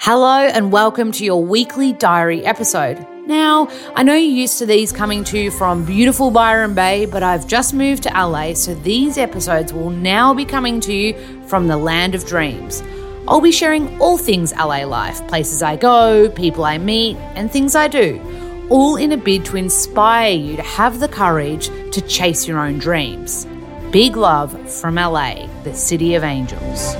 Hello, 0.00 0.46
and 0.46 0.70
welcome 0.70 1.10
to 1.10 1.24
your 1.24 1.44
weekly 1.44 1.92
diary 1.92 2.46
episode. 2.46 3.04
Now, 3.26 3.68
I 3.96 4.04
know 4.04 4.14
you're 4.14 4.42
used 4.42 4.58
to 4.60 4.64
these 4.64 4.92
coming 4.92 5.24
to 5.24 5.36
you 5.36 5.50
from 5.50 5.84
beautiful 5.84 6.30
Byron 6.30 6.72
Bay, 6.72 7.04
but 7.04 7.24
I've 7.24 7.48
just 7.48 7.74
moved 7.74 8.04
to 8.04 8.10
LA, 8.10 8.54
so 8.54 8.76
these 8.76 9.18
episodes 9.18 9.72
will 9.72 9.90
now 9.90 10.32
be 10.32 10.44
coming 10.44 10.78
to 10.82 10.94
you 10.94 11.42
from 11.48 11.66
the 11.66 11.76
land 11.76 12.14
of 12.14 12.24
dreams. 12.24 12.80
I'll 13.26 13.40
be 13.40 13.50
sharing 13.50 14.00
all 14.00 14.16
things 14.16 14.54
LA 14.54 14.84
life 14.84 15.26
places 15.26 15.64
I 15.64 15.74
go, 15.74 16.30
people 16.30 16.64
I 16.64 16.78
meet, 16.78 17.16
and 17.34 17.50
things 17.50 17.74
I 17.74 17.88
do, 17.88 18.22
all 18.70 18.94
in 18.94 19.10
a 19.10 19.16
bid 19.16 19.44
to 19.46 19.56
inspire 19.56 20.30
you 20.30 20.54
to 20.54 20.62
have 20.62 21.00
the 21.00 21.08
courage 21.08 21.70
to 21.90 22.00
chase 22.02 22.46
your 22.46 22.60
own 22.60 22.78
dreams. 22.78 23.48
Big 23.90 24.14
love 24.14 24.52
from 24.70 24.94
LA, 24.94 25.48
the 25.64 25.74
city 25.74 26.14
of 26.14 26.22
angels. 26.22 26.94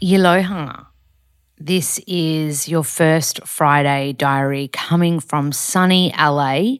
Yaloha. 0.00 0.86
This 1.62 1.98
is 2.06 2.70
your 2.70 2.82
first 2.82 3.46
Friday 3.46 4.14
diary 4.14 4.68
coming 4.72 5.20
from 5.20 5.52
sunny 5.52 6.10
LA. 6.18 6.76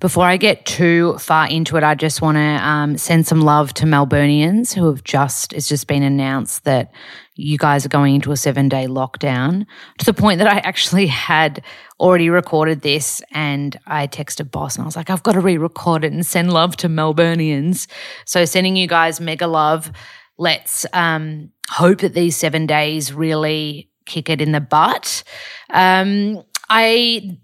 Before 0.00 0.24
I 0.24 0.36
get 0.36 0.66
too 0.66 1.16
far 1.18 1.46
into 1.46 1.76
it, 1.76 1.84
I 1.84 1.94
just 1.94 2.20
want 2.20 2.34
to 2.34 2.40
um, 2.40 2.98
send 2.98 3.24
some 3.24 3.40
love 3.40 3.72
to 3.74 3.84
Melburnians 3.84 4.74
who 4.74 4.86
have 4.86 5.04
just, 5.04 5.52
it's 5.52 5.68
just 5.68 5.86
been 5.86 6.02
announced 6.02 6.64
that 6.64 6.90
you 7.36 7.56
guys 7.56 7.86
are 7.86 7.88
going 7.88 8.16
into 8.16 8.32
a 8.32 8.36
seven 8.36 8.68
day 8.68 8.88
lockdown 8.88 9.64
to 9.98 10.04
the 10.04 10.12
point 10.12 10.38
that 10.38 10.48
I 10.48 10.58
actually 10.58 11.06
had 11.06 11.62
already 12.00 12.30
recorded 12.30 12.80
this 12.80 13.22
and 13.30 13.78
I 13.86 14.08
texted 14.08 14.50
boss 14.50 14.74
and 14.74 14.82
I 14.82 14.86
was 14.86 14.96
like, 14.96 15.08
I've 15.08 15.22
got 15.22 15.32
to 15.32 15.40
re 15.40 15.56
record 15.56 16.04
it 16.04 16.12
and 16.12 16.26
send 16.26 16.52
love 16.52 16.76
to 16.78 16.88
Melburnians. 16.88 17.86
So 18.24 18.44
sending 18.44 18.74
you 18.74 18.88
guys 18.88 19.20
mega 19.20 19.46
love. 19.46 19.92
Let's 20.38 20.86
um, 20.92 21.52
hope 21.68 22.00
that 22.00 22.14
these 22.14 22.36
seven 22.36 22.66
days 22.66 23.12
really 23.12 23.90
kick 24.04 24.30
it 24.30 24.40
in 24.40 24.52
the 24.52 24.60
butt. 24.60 25.22
Um, 25.70 26.42
I 26.68 27.38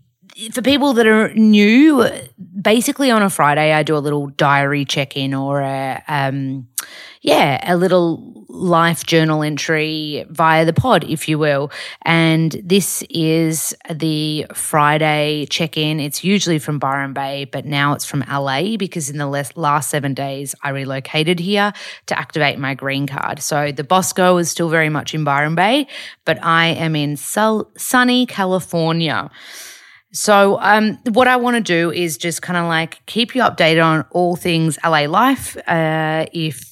for 0.52 0.62
people 0.62 0.92
that 0.94 1.06
are 1.06 1.32
new, 1.34 2.08
basically 2.60 3.10
on 3.10 3.22
a 3.22 3.30
Friday, 3.30 3.72
I 3.72 3.82
do 3.82 3.96
a 3.96 3.98
little 3.98 4.28
diary 4.28 4.84
check 4.84 5.16
in 5.16 5.34
or 5.34 5.60
a, 5.60 6.02
um, 6.08 6.68
yeah, 7.20 7.60
a 7.72 7.76
little 7.76 8.44
life 8.48 9.06
journal 9.06 9.42
entry 9.42 10.26
via 10.28 10.64
the 10.64 10.72
pod, 10.72 11.04
if 11.04 11.28
you 11.28 11.38
will. 11.38 11.70
And 12.02 12.60
this 12.64 13.02
is 13.08 13.74
the 13.92 14.46
Friday 14.52 15.46
check 15.48 15.76
in. 15.76 16.00
It's 16.00 16.24
usually 16.24 16.58
from 16.58 16.78
Byron 16.78 17.12
Bay, 17.12 17.44
but 17.44 17.64
now 17.64 17.92
it's 17.92 18.04
from 18.04 18.24
LA 18.28 18.76
because 18.76 19.08
in 19.08 19.18
the 19.18 19.26
last 19.54 19.90
seven 19.90 20.14
days, 20.14 20.54
I 20.62 20.70
relocated 20.70 21.38
here 21.38 21.72
to 22.06 22.18
activate 22.18 22.58
my 22.58 22.74
green 22.74 23.06
card. 23.06 23.40
So 23.40 23.70
the 23.70 23.84
Bosco 23.84 24.36
is 24.38 24.50
still 24.50 24.68
very 24.68 24.88
much 24.88 25.14
in 25.14 25.24
Byron 25.24 25.54
Bay, 25.54 25.86
but 26.24 26.42
I 26.42 26.68
am 26.68 26.96
in 26.96 27.16
sunny 27.16 28.26
California. 28.26 29.30
So, 30.14 30.58
um, 30.60 30.98
what 31.12 31.26
I 31.26 31.36
want 31.36 31.56
to 31.56 31.62
do 31.62 31.90
is 31.90 32.18
just 32.18 32.42
kind 32.42 32.58
of 32.58 32.66
like 32.66 33.00
keep 33.06 33.34
you 33.34 33.42
updated 33.42 33.84
on 33.84 34.04
all 34.10 34.36
things 34.36 34.78
LA 34.84 35.06
life. 35.06 35.56
Uh, 35.66 36.26
if 36.32 36.71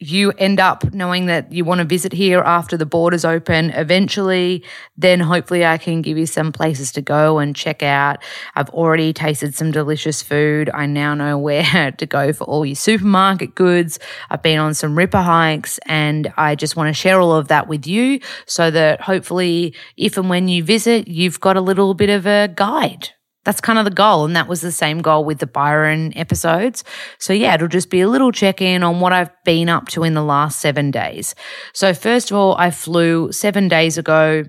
you 0.00 0.32
end 0.38 0.58
up 0.58 0.94
knowing 0.94 1.26
that 1.26 1.52
you 1.52 1.62
want 1.62 1.80
to 1.80 1.84
visit 1.84 2.12
here 2.12 2.40
after 2.40 2.78
the 2.78 2.86
borders 2.86 3.22
open 3.22 3.68
eventually, 3.70 4.64
then 4.96 5.20
hopefully 5.20 5.64
I 5.64 5.76
can 5.76 6.00
give 6.00 6.16
you 6.16 6.24
some 6.24 6.52
places 6.52 6.90
to 6.92 7.02
go 7.02 7.38
and 7.38 7.54
check 7.54 7.82
out. 7.82 8.22
I've 8.54 8.70
already 8.70 9.12
tasted 9.12 9.54
some 9.54 9.70
delicious 9.70 10.22
food. 10.22 10.70
I 10.72 10.86
now 10.86 11.14
know 11.14 11.36
where 11.50 11.92
to 11.92 12.06
go 12.06 12.32
for 12.32 12.44
all 12.44 12.64
your 12.64 12.76
supermarket 12.76 13.54
goods. 13.54 13.98
I've 14.30 14.42
been 14.42 14.58
on 14.58 14.72
some 14.72 14.96
ripper 14.96 15.20
hikes 15.20 15.78
and 15.84 16.32
I 16.38 16.54
just 16.54 16.76
want 16.76 16.88
to 16.88 16.94
share 16.94 17.20
all 17.20 17.34
of 17.34 17.48
that 17.48 17.68
with 17.68 17.86
you 17.86 18.20
so 18.46 18.70
that 18.70 19.02
hopefully 19.02 19.74
if 19.98 20.16
and 20.16 20.30
when 20.30 20.48
you 20.48 20.64
visit, 20.64 21.08
you've 21.08 21.40
got 21.40 21.58
a 21.58 21.60
little 21.60 21.92
bit 21.92 22.08
of 22.08 22.26
a 22.26 22.48
guide 22.48 23.10
that's 23.44 23.60
kind 23.60 23.78
of 23.78 23.84
the 23.84 23.90
goal. 23.90 24.24
And 24.24 24.36
that 24.36 24.48
was 24.48 24.60
the 24.60 24.72
same 24.72 25.00
goal 25.00 25.24
with 25.24 25.38
the 25.38 25.46
Byron 25.46 26.12
episodes. 26.16 26.84
So, 27.18 27.32
yeah, 27.32 27.54
it'll 27.54 27.68
just 27.68 27.90
be 27.90 28.00
a 28.00 28.08
little 28.08 28.32
check 28.32 28.60
in 28.60 28.82
on 28.82 29.00
what 29.00 29.12
I've 29.12 29.30
been 29.44 29.68
up 29.68 29.88
to 29.88 30.04
in 30.04 30.14
the 30.14 30.22
last 30.22 30.60
seven 30.60 30.90
days. 30.90 31.34
So, 31.72 31.94
first 31.94 32.30
of 32.30 32.36
all, 32.36 32.54
I 32.56 32.70
flew 32.70 33.32
seven 33.32 33.68
days 33.68 33.98
ago 33.98 34.44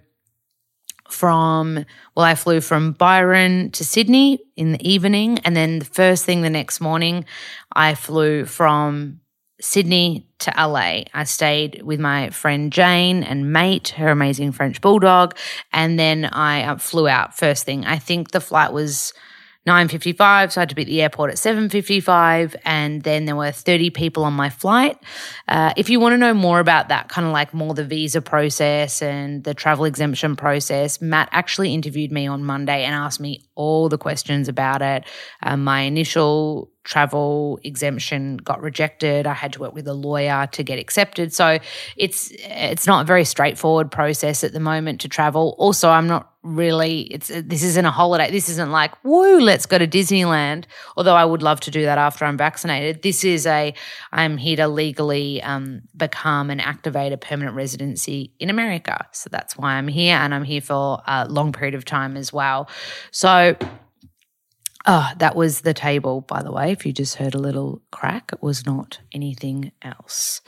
from, 1.09 1.85
well, 2.16 2.25
I 2.25 2.35
flew 2.35 2.62
from 2.62 2.94
Byron 2.94 3.72
to 3.72 3.84
Sydney 3.84 4.40
in 4.56 4.74
the 4.74 4.90
evening. 4.90 5.40
And 5.40 5.56
then 5.56 5.79
the 5.79 5.85
first 5.85 6.25
thing 6.25 6.41
the 6.41 6.50
next 6.50 6.81
morning, 6.81 7.25
I 7.73 7.96
flew 7.96 8.46
from 8.46 9.19
Sydney 9.59 10.28
to 10.41 10.53
LA. 10.57 11.03
I 11.13 11.24
stayed 11.24 11.81
with 11.84 12.00
my 12.00 12.29
friend 12.29 12.72
Jane 12.72 13.24
and 13.24 13.52
mate, 13.52 13.90
her 13.90 14.09
amazing 14.09 14.52
French 14.52 14.81
bulldog, 14.81 15.35
and 15.74 16.00
then 16.00 16.25
I 16.25 16.63
uh, 16.63 16.78
flew 16.78 17.07
out 17.07 17.38
first 17.38 17.66
thing. 17.66 17.85
I 17.85 17.97
think 17.97 18.31
the 18.31 18.41
flight 18.41 18.74
was 18.74 19.13
9.55 19.68 20.53
so 20.53 20.59
i 20.59 20.62
had 20.63 20.69
to 20.69 20.75
be 20.75 20.81
at 20.81 20.88
the 20.88 21.03
airport 21.03 21.29
at 21.29 21.38
7.55 21.38 22.56
and 22.66 23.03
then 23.03 23.25
there 23.25 23.35
were 23.35 23.52
30 23.52 23.91
people 23.91 24.24
on 24.24 24.34
my 24.34 24.50
flight 24.50 24.97
uh, 25.47 25.72
if 25.78 25.88
you 25.88 26.00
want 26.00 26.13
to 26.13 26.18
know 26.18 26.34
more 26.34 26.59
about 26.59 26.90
that 26.90 27.09
kind 27.09 27.28
of 27.28 27.34
like 27.34 27.53
more 27.53 27.75
the 27.75 27.85
visa 27.85 28.23
process 28.23 29.03
and 29.03 29.44
the 29.44 29.53
travel 29.53 29.85
exemption 29.85 30.35
process 30.35 31.00
matt 31.00 31.29
actually 31.31 31.75
interviewed 31.75 32.12
me 32.12 32.25
on 32.25 32.44
monday 32.44 32.84
and 32.84 32.96
asked 32.96 33.19
me 33.19 33.46
all 33.62 33.90
the 33.90 33.98
questions 33.98 34.48
about 34.48 34.82
it 34.82 35.04
uh, 35.44 35.58
my 35.58 35.82
initial 35.82 36.72
travel 36.84 37.60
exemption 37.64 38.38
got 38.38 38.62
rejected. 38.62 39.28
I 39.28 39.34
had 39.34 39.54
to 39.54 39.60
work 39.60 39.74
with 39.74 39.88
a 39.88 39.94
lawyer 39.94 40.48
to 40.52 40.64
get 40.64 40.80
accepted. 40.80 41.34
So 41.34 41.60
it's 41.96 42.32
it's 42.40 42.88
not 42.88 43.04
a 43.04 43.06
very 43.06 43.26
straightforward 43.26 43.92
process 43.92 44.44
at 44.44 44.54
the 44.54 44.60
moment 44.60 45.02
to 45.02 45.10
travel. 45.10 45.56
Also, 45.58 45.90
I'm 45.90 46.08
not 46.08 46.30
really 46.44 47.02
it's 47.02 47.28
this 47.28 47.62
isn't 47.62 47.86
a 47.86 47.92
holiday. 47.92 48.32
This 48.32 48.50
isn't 48.50 48.72
like, 48.72 48.92
woo, 49.04 49.40
let's 49.40 49.68
go 49.68 49.78
to 49.78 49.88
Disneyland. 49.88 50.66
Although 50.98 51.16
I 51.16 51.24
would 51.24 51.44
love 51.44 51.60
to 51.62 51.72
do 51.72 51.84
that 51.84 52.00
after 52.00 52.26
I'm 52.26 52.38
vaccinated. 52.38 53.04
This 53.04 53.24
is 53.24 53.46
a 53.46 53.76
I'm 54.12 54.38
here 54.38 54.56
to 54.56 54.68
legally 54.68 55.42
um, 55.44 55.84
become 55.96 56.50
and 56.50 56.60
activate 56.60 57.14
a 57.14 57.18
permanent 57.18 57.56
residency 57.56 58.34
in 58.40 58.50
America. 58.50 59.06
So 59.12 59.30
that's 59.32 59.56
why 59.56 59.74
I'm 59.74 59.88
here 59.88 60.16
and 60.16 60.34
I'm 60.34 60.44
here 60.44 60.62
for 60.62 61.00
a 61.06 61.28
long 61.30 61.52
period 61.52 61.76
of 61.76 61.86
time 61.86 62.18
as 62.18 62.34
well. 62.34 62.68
So 63.12 63.51
Oh, 64.88 65.12
that 65.18 65.36
was 65.36 65.62
the 65.62 65.74
table, 65.74 66.22
by 66.22 66.42
the 66.42 66.52
way. 66.52 66.72
If 66.72 66.86
you 66.86 66.94
just 66.94 67.16
heard 67.16 67.36
a 67.36 67.40
little 67.40 67.82
crack, 67.92 68.32
it 68.34 68.42
was 68.42 68.66
not 68.66 69.00
anything 69.14 69.72
else. 69.82 70.42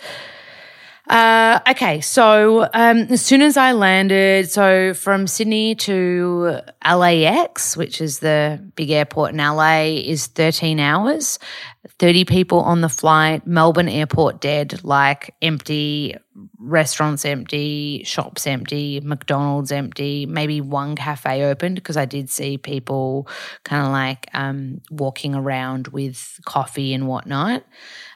Uh, 1.09 1.59
okay, 1.69 1.99
so 1.99 2.63
um, 2.73 2.99
as 3.09 3.21
soon 3.21 3.41
as 3.41 3.57
I 3.57 3.73
landed, 3.73 4.49
so 4.49 4.93
from 4.93 5.27
Sydney 5.27 5.75
to 5.75 6.61
LAX, 6.83 7.75
which 7.75 7.99
is 7.99 8.19
the 8.19 8.71
big 8.75 8.89
airport 8.89 9.31
in 9.31 9.37
LA, 9.37 9.81
is 9.83 10.27
13 10.27 10.79
hours. 10.79 11.39
30 11.99 12.25
people 12.25 12.59
on 12.61 12.81
the 12.81 12.89
flight, 12.89 13.45
Melbourne 13.45 13.89
airport 13.89 14.39
dead, 14.39 14.83
like 14.83 15.35
empty, 15.41 16.15
restaurants 16.57 17.25
empty, 17.25 18.03
shops 18.05 18.47
empty, 18.47 19.01
McDonald's 19.01 19.71
empty, 19.71 20.25
maybe 20.25 20.61
one 20.61 20.95
cafe 20.95 21.43
opened 21.43 21.75
because 21.75 21.97
I 21.97 22.05
did 22.05 22.29
see 22.29 22.57
people 22.57 23.27
kind 23.63 23.85
of 23.85 23.91
like 23.91 24.27
um, 24.33 24.81
walking 24.89 25.35
around 25.35 25.89
with 25.89 26.39
coffee 26.45 26.93
and 26.93 27.07
whatnot. 27.07 27.63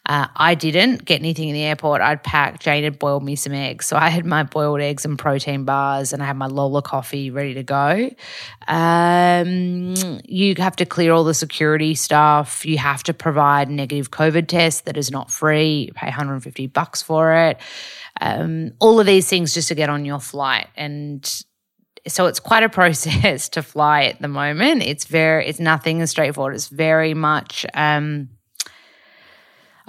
Uh, 0.07 0.27
I 0.38 0.56
didn't 0.56 1.03
get 1.03 1.19
anything 1.19 1.50
in 1.50 1.53
the 1.53 1.63
airport. 1.63 2.00
I'd 2.00 2.23
packed, 2.23 2.61
Jane 2.61 2.85
had 2.85 2.97
boiled 2.97 3.23
me 3.23 3.35
some 3.35 3.51
eggs. 3.51 3.88
So 3.88 3.97
I 3.97 4.07
had 4.07 4.25
my 4.25 4.44
boiled 4.44 4.79
eggs 4.79 5.03
and 5.03 5.19
protein 5.19 5.66
bars 5.66 6.13
and 6.13 6.23
I 6.23 6.25
had 6.27 6.38
my 6.38 6.45
Lola 6.45 6.81
coffee 6.81 7.29
ready 7.29 7.56
to 7.56 7.63
go. 7.63 8.09
Um, 8.69 9.95
you 10.23 10.56
have 10.59 10.77
to 10.77 10.85
clear 10.85 11.11
all 11.11 11.25
the 11.25 11.33
security 11.33 11.94
stuff. 11.94 12.66
You 12.66 12.77
have 12.77 13.03
to 13.03 13.13
provide 13.13 13.56
negative 13.66 14.12
COVID 14.12 14.47
test 14.47 14.85
that 14.85 14.97
is 14.97 15.12
not 15.12 15.31
free. 15.31 15.85
You 15.88 15.94
pay 15.94 16.07
150 16.07 16.68
bucks 16.68 17.01
for 17.01 17.33
it. 17.33 17.57
Um, 18.19 18.71
all 18.80 19.00
of 19.00 19.06
these 19.06 19.30
things 19.30 19.54
just 19.54 19.68
to 19.69 19.75
get 19.75 19.89
on 19.89 20.06
your 20.06 20.19
flight. 20.19 20.68
And 20.75 21.25
so 22.07 22.25
it's 22.25 22.39
quite 22.39 22.63
a 22.63 22.69
process 22.81 23.50
to 23.50 23.63
fly 23.63 24.04
at 24.04 24.21
the 24.21 24.27
moment. 24.27 24.83
It's 24.83 25.06
very, 25.06 25.48
it's 25.48 25.59
nothing 25.59 26.01
as 26.01 26.09
straightforward. 26.09 26.56
It's 26.56 26.68
very 26.68 27.13
much, 27.13 27.65
um, 27.74 28.30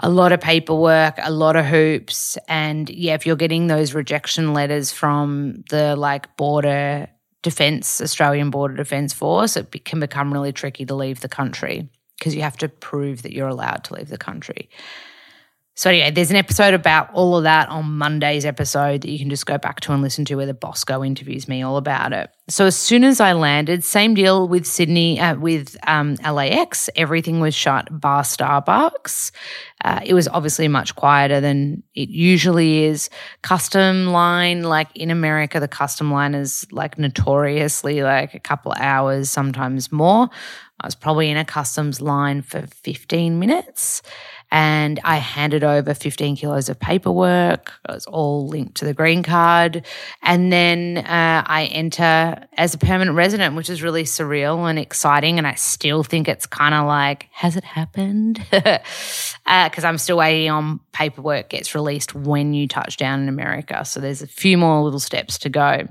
a 0.00 0.08
lot 0.08 0.32
of 0.32 0.40
paperwork, 0.40 1.14
a 1.20 1.30
lot 1.30 1.56
of 1.56 1.64
hoops. 1.64 2.38
And 2.46 2.88
yeah, 2.88 3.14
if 3.14 3.26
you're 3.26 3.36
getting 3.36 3.66
those 3.66 3.94
rejection 3.94 4.54
letters 4.54 4.92
from 4.92 5.64
the 5.70 5.96
like 5.96 6.36
border 6.36 7.08
defense, 7.42 8.00
Australian 8.00 8.50
Border 8.50 8.76
Defense 8.76 9.12
Force, 9.12 9.56
it 9.56 9.84
can 9.84 10.00
become 10.00 10.32
really 10.32 10.52
tricky 10.52 10.86
to 10.86 10.94
leave 10.94 11.20
the 11.20 11.28
country 11.28 11.88
because 12.18 12.34
you 12.34 12.42
have 12.42 12.56
to 12.58 12.68
prove 12.68 13.22
that 13.22 13.32
you're 13.32 13.48
allowed 13.48 13.84
to 13.84 13.94
leave 13.94 14.08
the 14.08 14.18
country. 14.18 14.68
So, 15.78 15.90
anyway, 15.90 16.10
there's 16.10 16.30
an 16.30 16.36
episode 16.36 16.74
about 16.74 17.08
all 17.14 17.36
of 17.36 17.44
that 17.44 17.68
on 17.68 17.98
Monday's 17.98 18.44
episode 18.44 19.02
that 19.02 19.10
you 19.10 19.16
can 19.16 19.30
just 19.30 19.46
go 19.46 19.58
back 19.58 19.78
to 19.82 19.92
and 19.92 20.02
listen 20.02 20.24
to 20.24 20.34
where 20.34 20.44
the 20.44 20.52
Bosco 20.52 21.04
interviews 21.04 21.46
me 21.46 21.62
all 21.62 21.76
about 21.76 22.12
it. 22.12 22.30
So, 22.48 22.66
as 22.66 22.74
soon 22.74 23.04
as 23.04 23.20
I 23.20 23.32
landed, 23.32 23.84
same 23.84 24.14
deal 24.14 24.48
with 24.48 24.66
Sydney, 24.66 25.20
uh, 25.20 25.36
with 25.36 25.76
um, 25.86 26.16
LAX, 26.16 26.90
everything 26.96 27.38
was 27.38 27.54
shut 27.54 27.86
bar 28.00 28.24
Starbucks. 28.24 29.30
Uh, 29.84 30.00
it 30.04 30.14
was 30.14 30.26
obviously 30.26 30.66
much 30.66 30.96
quieter 30.96 31.40
than 31.40 31.84
it 31.94 32.08
usually 32.08 32.82
is. 32.82 33.08
Custom 33.42 34.08
line, 34.08 34.64
like 34.64 34.88
in 34.96 35.12
America, 35.12 35.60
the 35.60 35.68
custom 35.68 36.10
line 36.10 36.34
is 36.34 36.66
like 36.72 36.98
notoriously 36.98 38.02
like 38.02 38.34
a 38.34 38.40
couple 38.40 38.74
hours, 38.76 39.30
sometimes 39.30 39.92
more. 39.92 40.28
I 40.80 40.86
was 40.86 40.94
probably 40.94 41.30
in 41.30 41.36
a 41.36 41.44
customs 41.44 42.00
line 42.00 42.42
for 42.42 42.66
15 42.66 43.38
minutes 43.38 44.02
and 44.50 44.98
I 45.04 45.16
handed 45.16 45.62
over 45.62 45.92
15 45.92 46.36
kilos 46.36 46.68
of 46.68 46.80
paperwork. 46.80 47.72
It 47.88 47.92
was 47.92 48.06
all 48.06 48.48
linked 48.48 48.76
to 48.76 48.86
the 48.86 48.94
green 48.94 49.22
card. 49.22 49.84
And 50.22 50.50
then 50.50 50.98
uh, 50.98 51.42
I 51.46 51.68
enter 51.70 52.46
as 52.54 52.72
a 52.74 52.78
permanent 52.78 53.16
resident, 53.16 53.56
which 53.56 53.68
is 53.68 53.82
really 53.82 54.04
surreal 54.04 54.68
and 54.68 54.78
exciting. 54.78 55.36
And 55.36 55.46
I 55.46 55.54
still 55.54 56.02
think 56.02 56.28
it's 56.28 56.46
kind 56.46 56.74
of 56.74 56.86
like, 56.86 57.28
has 57.32 57.56
it 57.56 57.64
happened? 57.64 58.40
Because 58.50 58.80
uh, 59.46 59.70
I'm 59.84 59.98
still 59.98 60.16
waiting 60.16 60.50
on 60.50 60.80
paperwork 60.92 61.50
gets 61.50 61.74
released 61.74 62.14
when 62.14 62.54
you 62.54 62.66
touch 62.66 62.96
down 62.96 63.20
in 63.20 63.28
America. 63.28 63.84
So 63.84 64.00
there's 64.00 64.22
a 64.22 64.26
few 64.26 64.56
more 64.56 64.82
little 64.82 65.00
steps 65.00 65.38
to 65.38 65.50
go. 65.50 65.88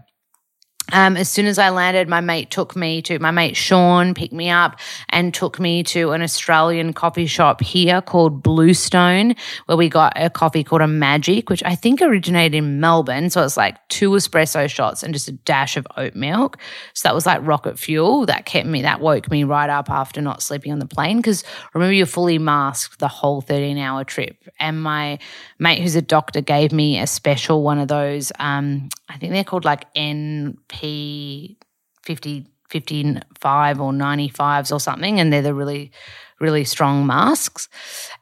Um, 0.93 1.17
as 1.17 1.29
soon 1.29 1.47
as 1.47 1.59
I 1.59 1.69
landed, 1.69 2.07
my 2.07 2.21
mate 2.21 2.49
took 2.49 2.75
me 2.75 3.01
to 3.03 3.19
my 3.19 3.31
mate 3.31 3.57
Sean 3.57 4.13
picked 4.13 4.33
me 4.33 4.49
up 4.49 4.79
and 5.09 5.33
took 5.33 5.59
me 5.59 5.83
to 5.83 6.11
an 6.11 6.21
Australian 6.21 6.93
coffee 6.93 7.25
shop 7.25 7.61
here 7.61 8.01
called 8.01 8.41
Bluestone, 8.41 9.35
where 9.65 9.77
we 9.77 9.89
got 9.89 10.13
a 10.15 10.29
coffee 10.29 10.63
called 10.63 10.81
a 10.81 10.87
Magic, 10.87 11.49
which 11.49 11.61
I 11.63 11.75
think 11.75 12.01
originated 12.01 12.55
in 12.55 12.79
Melbourne. 12.79 13.29
So 13.29 13.43
it's 13.43 13.57
like 13.57 13.85
two 13.89 14.11
espresso 14.11 14.69
shots 14.69 15.03
and 15.03 15.13
just 15.13 15.27
a 15.27 15.33
dash 15.33 15.75
of 15.75 15.85
oat 15.97 16.15
milk. 16.15 16.57
So 16.93 17.09
that 17.09 17.15
was 17.15 17.25
like 17.25 17.45
rocket 17.45 17.77
fuel. 17.77 18.25
That 18.25 18.45
kept 18.45 18.67
me, 18.67 18.81
that 18.83 19.01
woke 19.01 19.29
me 19.29 19.43
right 19.43 19.69
up 19.69 19.89
after 19.89 20.21
not 20.21 20.41
sleeping 20.41 20.71
on 20.71 20.79
the 20.79 20.85
plane. 20.85 21.17
Because 21.17 21.43
remember, 21.73 21.93
you're 21.93 22.05
fully 22.05 22.39
masked 22.39 22.99
the 22.99 23.07
whole 23.09 23.41
13 23.41 23.77
hour 23.77 24.05
trip. 24.05 24.37
And 24.59 24.81
my 24.81 25.19
mate, 25.59 25.81
who's 25.81 25.95
a 25.95 26.01
doctor, 26.01 26.39
gave 26.39 26.71
me 26.71 26.99
a 26.99 27.07
special 27.07 27.61
one 27.61 27.79
of 27.79 27.89
those. 27.89 28.31
Um, 28.39 28.89
I 29.09 29.17
think 29.17 29.33
they're 29.33 29.43
called 29.43 29.65
like 29.65 29.93
NP 29.93 31.57
50, 32.03 32.47
55 32.69 33.81
or 33.81 33.91
95s 33.91 34.71
or 34.71 34.79
something. 34.79 35.19
And 35.19 35.31
they're 35.31 35.41
the 35.41 35.53
really, 35.53 35.91
really 36.39 36.63
strong 36.63 37.05
masks. 37.05 37.69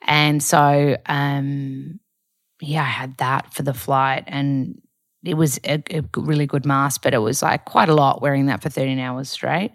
And 0.04 0.42
so, 0.42 0.98
um, 1.06 2.00
yeah, 2.62 2.82
I 2.82 2.86
had 2.86 3.18
that 3.18 3.54
for 3.54 3.64
the 3.64 3.74
flight 3.74 4.24
and 4.28 4.82
it 5.24 5.36
was 5.36 5.60
a, 5.66 5.82
a, 5.90 6.04
really 6.16 6.46
good 6.46 6.66
mask, 6.66 7.02
but 7.02 7.14
it 7.14 7.18
was 7.18 7.42
like 7.42 7.66
quite 7.66 7.90
a 7.90 7.96
lot 7.96 8.22
wearing 8.22 8.46
that 8.46 8.62
for 8.62 8.70
13 8.70 9.00
hours 9.00 9.30
straight. 9.30 9.72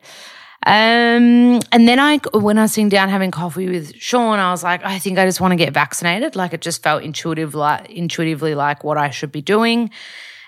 Um, 0.67 1.61
and 1.73 1.89
then 1.89 1.99
I, 1.99 2.19
when 2.33 2.59
I 2.59 2.63
was 2.63 2.73
sitting 2.73 2.91
down 2.91 3.09
having 3.09 3.31
coffee 3.31 3.69
with 3.69 3.95
Sean, 3.97 4.39
I 4.39 4.51
was 4.51 4.63
like, 4.63 4.85
I 4.85 4.99
think 4.99 5.19
I 5.19 5.25
just 5.25 5.41
want 5.41 5.53
to 5.53 5.56
get 5.56 5.73
vaccinated. 5.73 6.37
Like 6.37 6.53
it 6.53 6.61
just 6.61 6.83
felt 6.83 7.03
intuitive, 7.03 7.55
like 7.55 7.91
intuitively 7.91 8.55
like 8.55 8.85
what 8.85 8.99
I 8.99 9.11
should 9.11 9.33
be 9.33 9.43
doing. 9.43 9.91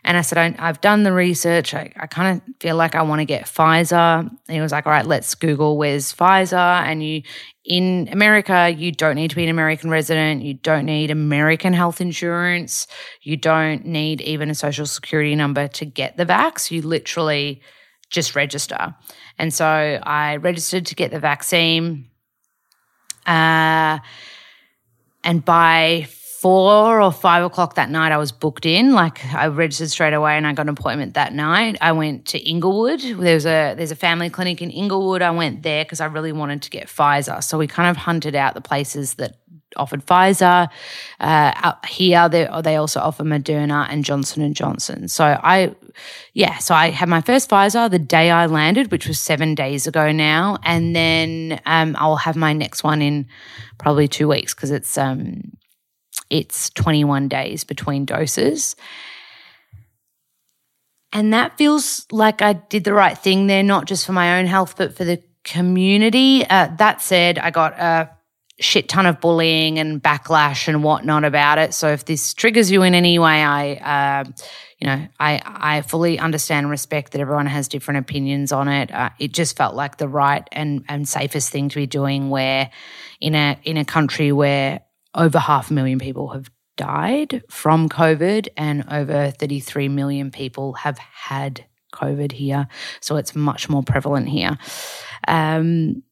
And 0.05 0.17
I 0.17 0.23
said, 0.23 0.39
I, 0.39 0.67
have 0.67 0.81
done 0.81 1.05
the 1.05 1.13
research. 1.13 1.75
I, 1.75 1.93
I 1.97 2.07
kind 2.07 2.37
of 2.37 2.55
feel 2.61 2.75
like 2.75 2.95
I 2.95 3.03
want 3.03 3.21
to 3.21 3.25
get 3.25 3.45
Pfizer. 3.45 4.21
And 4.21 4.39
he 4.49 4.61
was 4.61 4.73
like, 4.73 4.87
all 4.87 4.93
right, 4.93 5.07
let's 5.07 5.35
Google 5.37 5.77
where's 5.77 6.13
Pfizer. 6.13 6.57
And 6.57 7.05
you, 7.05 7.23
in 7.65 8.09
America, 8.11 8.69
you 8.69 8.91
don't 8.91 9.15
need 9.15 9.31
to 9.31 9.37
be 9.37 9.45
an 9.45 9.49
American 9.49 9.91
resident. 9.91 10.43
You 10.43 10.55
don't 10.55 10.87
need 10.87 11.13
American 11.13 11.73
health 11.73 12.01
insurance. 12.01 12.89
You 13.21 13.37
don't 13.37 13.87
need 13.87 14.21
even 14.23 14.51
a 14.51 14.57
social 14.57 14.87
security 14.87 15.37
number 15.37 15.69
to 15.69 15.85
get 15.85 16.17
the 16.17 16.27
vax. 16.27 16.71
You 16.73 16.83
literally 16.83 17.63
just 18.11 18.35
register. 18.35 18.95
And 19.39 19.55
so 19.55 19.65
I 19.65 20.37
registered 20.37 20.87
to 20.87 20.95
get 20.97 21.13
the 21.13 21.21
vaccine. 21.21 22.11
Uh, 23.25 24.01
and 25.23 25.45
by 25.45 26.09
four 26.43 27.01
or 27.01 27.13
five 27.13 27.45
o'clock 27.45 27.77
that 27.77 27.89
night, 27.89 28.11
I 28.11 28.19
was 28.19 28.33
booked 28.33 28.67
in. 28.67 28.93
Like 28.93 29.25
I 29.33 29.47
registered 29.47 29.91
straight 29.91 30.13
away, 30.13 30.37
and 30.37 30.45
I 30.45 30.53
got 30.53 30.63
an 30.63 30.71
appointment 30.71 31.15
that 31.15 31.33
night. 31.33 31.79
I 31.81 31.93
went 31.93 32.27
to 32.27 32.39
Inglewood. 32.39 33.01
There's 33.01 33.47
a 33.47 33.75
there's 33.77 33.93
a 33.93 33.97
family 33.97 34.29
clinic 34.29 34.61
in 34.61 34.71
Inglewood. 34.71 35.23
I 35.23 35.31
went 35.31 35.63
there 35.63 35.85
because 35.85 36.01
I 36.01 36.07
really 36.07 36.33
wanted 36.33 36.61
to 36.63 36.71
get 36.71 36.89
Pfizer. 36.89 37.43
So 37.45 37.59
we 37.59 37.69
kind 37.69 37.89
of 37.89 37.97
hunted 37.97 38.35
out 38.35 38.55
the 38.55 38.61
places 38.61 39.15
that 39.15 39.37
offered 39.77 40.05
Pfizer. 40.05 40.69
Uh, 41.21 41.75
here, 41.87 42.29
they, 42.29 42.49
they 42.63 42.77
also 42.77 43.01
offer 43.01 43.23
Moderna 43.23 43.87
and 43.89 44.05
Johnson 44.05 44.43
and 44.43 44.55
Johnson. 44.55 45.09
So 45.09 45.25
I, 45.25 45.75
yeah, 46.35 46.59
so 46.59 46.75
I 46.75 46.91
had 46.91 47.09
my 47.09 47.21
first 47.21 47.49
Pfizer 47.49 47.89
the 47.89 48.01
day 48.01 48.31
I 48.31 48.47
landed, 48.47 48.91
which 48.91 49.07
was 49.07 49.19
seven 49.19 49.55
days 49.55 49.87
ago 49.87 50.11
now, 50.11 50.59
and 50.65 50.95
then 50.95 51.61
um, 51.67 51.97
I'll 51.99 52.17
have 52.17 52.37
my 52.37 52.53
next 52.53 52.83
one 52.83 53.01
in 53.01 53.29
probably 53.79 54.09
two 54.09 54.29
weeks 54.29 54.55
because 54.55 54.71
it's 54.73 54.99
um, 54.99 55.53
it's 56.33 56.71
21 56.71 57.29
days 57.29 57.63
between 57.63 58.07
doses. 58.07 58.75
And 61.13 61.35
that 61.35 61.59
feels 61.59 62.07
like 62.11 62.41
I 62.41 62.55
did 62.55 62.85
the 62.85 62.95
right 62.95 63.17
thing 63.17 63.47
there, 63.49 63.63
not 63.63 63.85
just 63.85 64.07
for 64.07 64.13
my 64.13 64.39
own 64.39 64.47
health, 64.47 64.77
but 64.79 64.97
for 64.97 65.05
the 65.05 65.23
community. 65.45 66.47
Uh, 66.49 66.69
that 66.79 67.03
said, 67.03 67.39
I 67.39 67.51
got 67.51 67.79
a 67.79 68.11
shit 68.61 68.89
ton 68.89 69.05
of 69.05 69.21
bullying 69.21 69.79
and 69.79 70.03
backlash 70.03 70.69
and 70.69 70.83
whatnot 70.83 71.25
about 71.25 71.59
it. 71.59 71.75
So 71.75 71.89
if 71.89 72.07
this 72.07 72.33
triggers 72.33 72.71
you 72.71 72.83
in 72.83 72.95
any 72.95 73.19
way, 73.19 73.43
I, 73.43 73.75
uh, 73.75 74.25
you 74.79 74.87
know, 74.87 75.07
I 75.21 75.43
I 75.45 75.83
fully 75.83 76.19
understand 76.19 76.65
and 76.65 76.71
respect 76.71 77.13
that 77.13 77.21
everyone 77.21 77.47
has 77.47 77.69
different 77.69 78.01
opinions 78.01 78.53
on 78.53 78.69
it. 78.69 78.91
Uh, 78.91 79.11
it 79.19 79.33
just 79.33 79.55
felt 79.55 79.75
like 79.75 79.99
the 79.99 80.09
right 80.09 80.49
and 80.51 80.83
and 80.89 81.07
safest 81.07 81.51
thing 81.51 81.69
to 81.69 81.77
be 81.77 81.87
doing. 81.87 82.31
Where 82.31 82.71
in 83.21 83.35
a 83.35 83.59
in 83.65 83.77
a 83.77 83.85
country 83.85 84.33
where 84.33 84.81
over 85.15 85.39
half 85.39 85.71
a 85.71 85.75
million 85.75 85.99
people 85.99 86.29
have 86.29 86.51
died 86.77 87.43
from 87.49 87.89
COVID, 87.89 88.49
and 88.57 88.85
over 88.91 89.31
33 89.31 89.89
million 89.89 90.31
people 90.31 90.73
have 90.75 90.99
had 90.99 91.65
COVID 91.93 92.33
here. 92.33 92.67
So 93.01 93.17
it's 93.17 93.37
much 93.37 93.69
more 93.69 93.83
prevalent 93.83 94.29
here. 94.29 94.59
Um, 95.29 96.03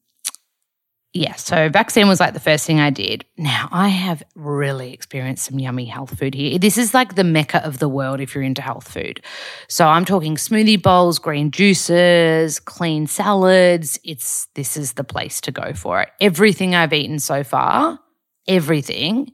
yeah, 1.13 1.35
so 1.35 1.67
vaccine 1.67 2.07
was 2.07 2.21
like 2.21 2.33
the 2.33 2.39
first 2.39 2.65
thing 2.65 2.79
I 2.79 2.89
did. 2.89 3.25
Now, 3.37 3.67
I 3.69 3.89
have 3.89 4.23
really 4.33 4.93
experienced 4.93 5.43
some 5.43 5.59
yummy 5.59 5.83
health 5.83 6.17
food 6.17 6.33
here. 6.33 6.57
This 6.57 6.77
is 6.77 6.93
like 6.93 7.15
the 7.15 7.25
mecca 7.25 7.65
of 7.65 7.79
the 7.79 7.89
world 7.89 8.21
if 8.21 8.33
you're 8.33 8.45
into 8.45 8.61
health 8.61 8.87
food. 8.87 9.19
So 9.67 9.85
I'm 9.85 10.05
talking 10.05 10.35
smoothie 10.35 10.81
bowls, 10.81 11.19
green 11.19 11.51
juices, 11.51 12.61
clean 12.61 13.07
salads. 13.07 13.99
It's 14.05 14.47
this 14.55 14.77
is 14.77 14.93
the 14.93 15.03
place 15.03 15.41
to 15.41 15.51
go 15.51 15.73
for 15.73 16.01
it. 16.01 16.09
Everything 16.21 16.75
I've 16.75 16.93
eaten 16.93 17.19
so 17.19 17.43
far 17.43 17.99
everything 18.47 19.31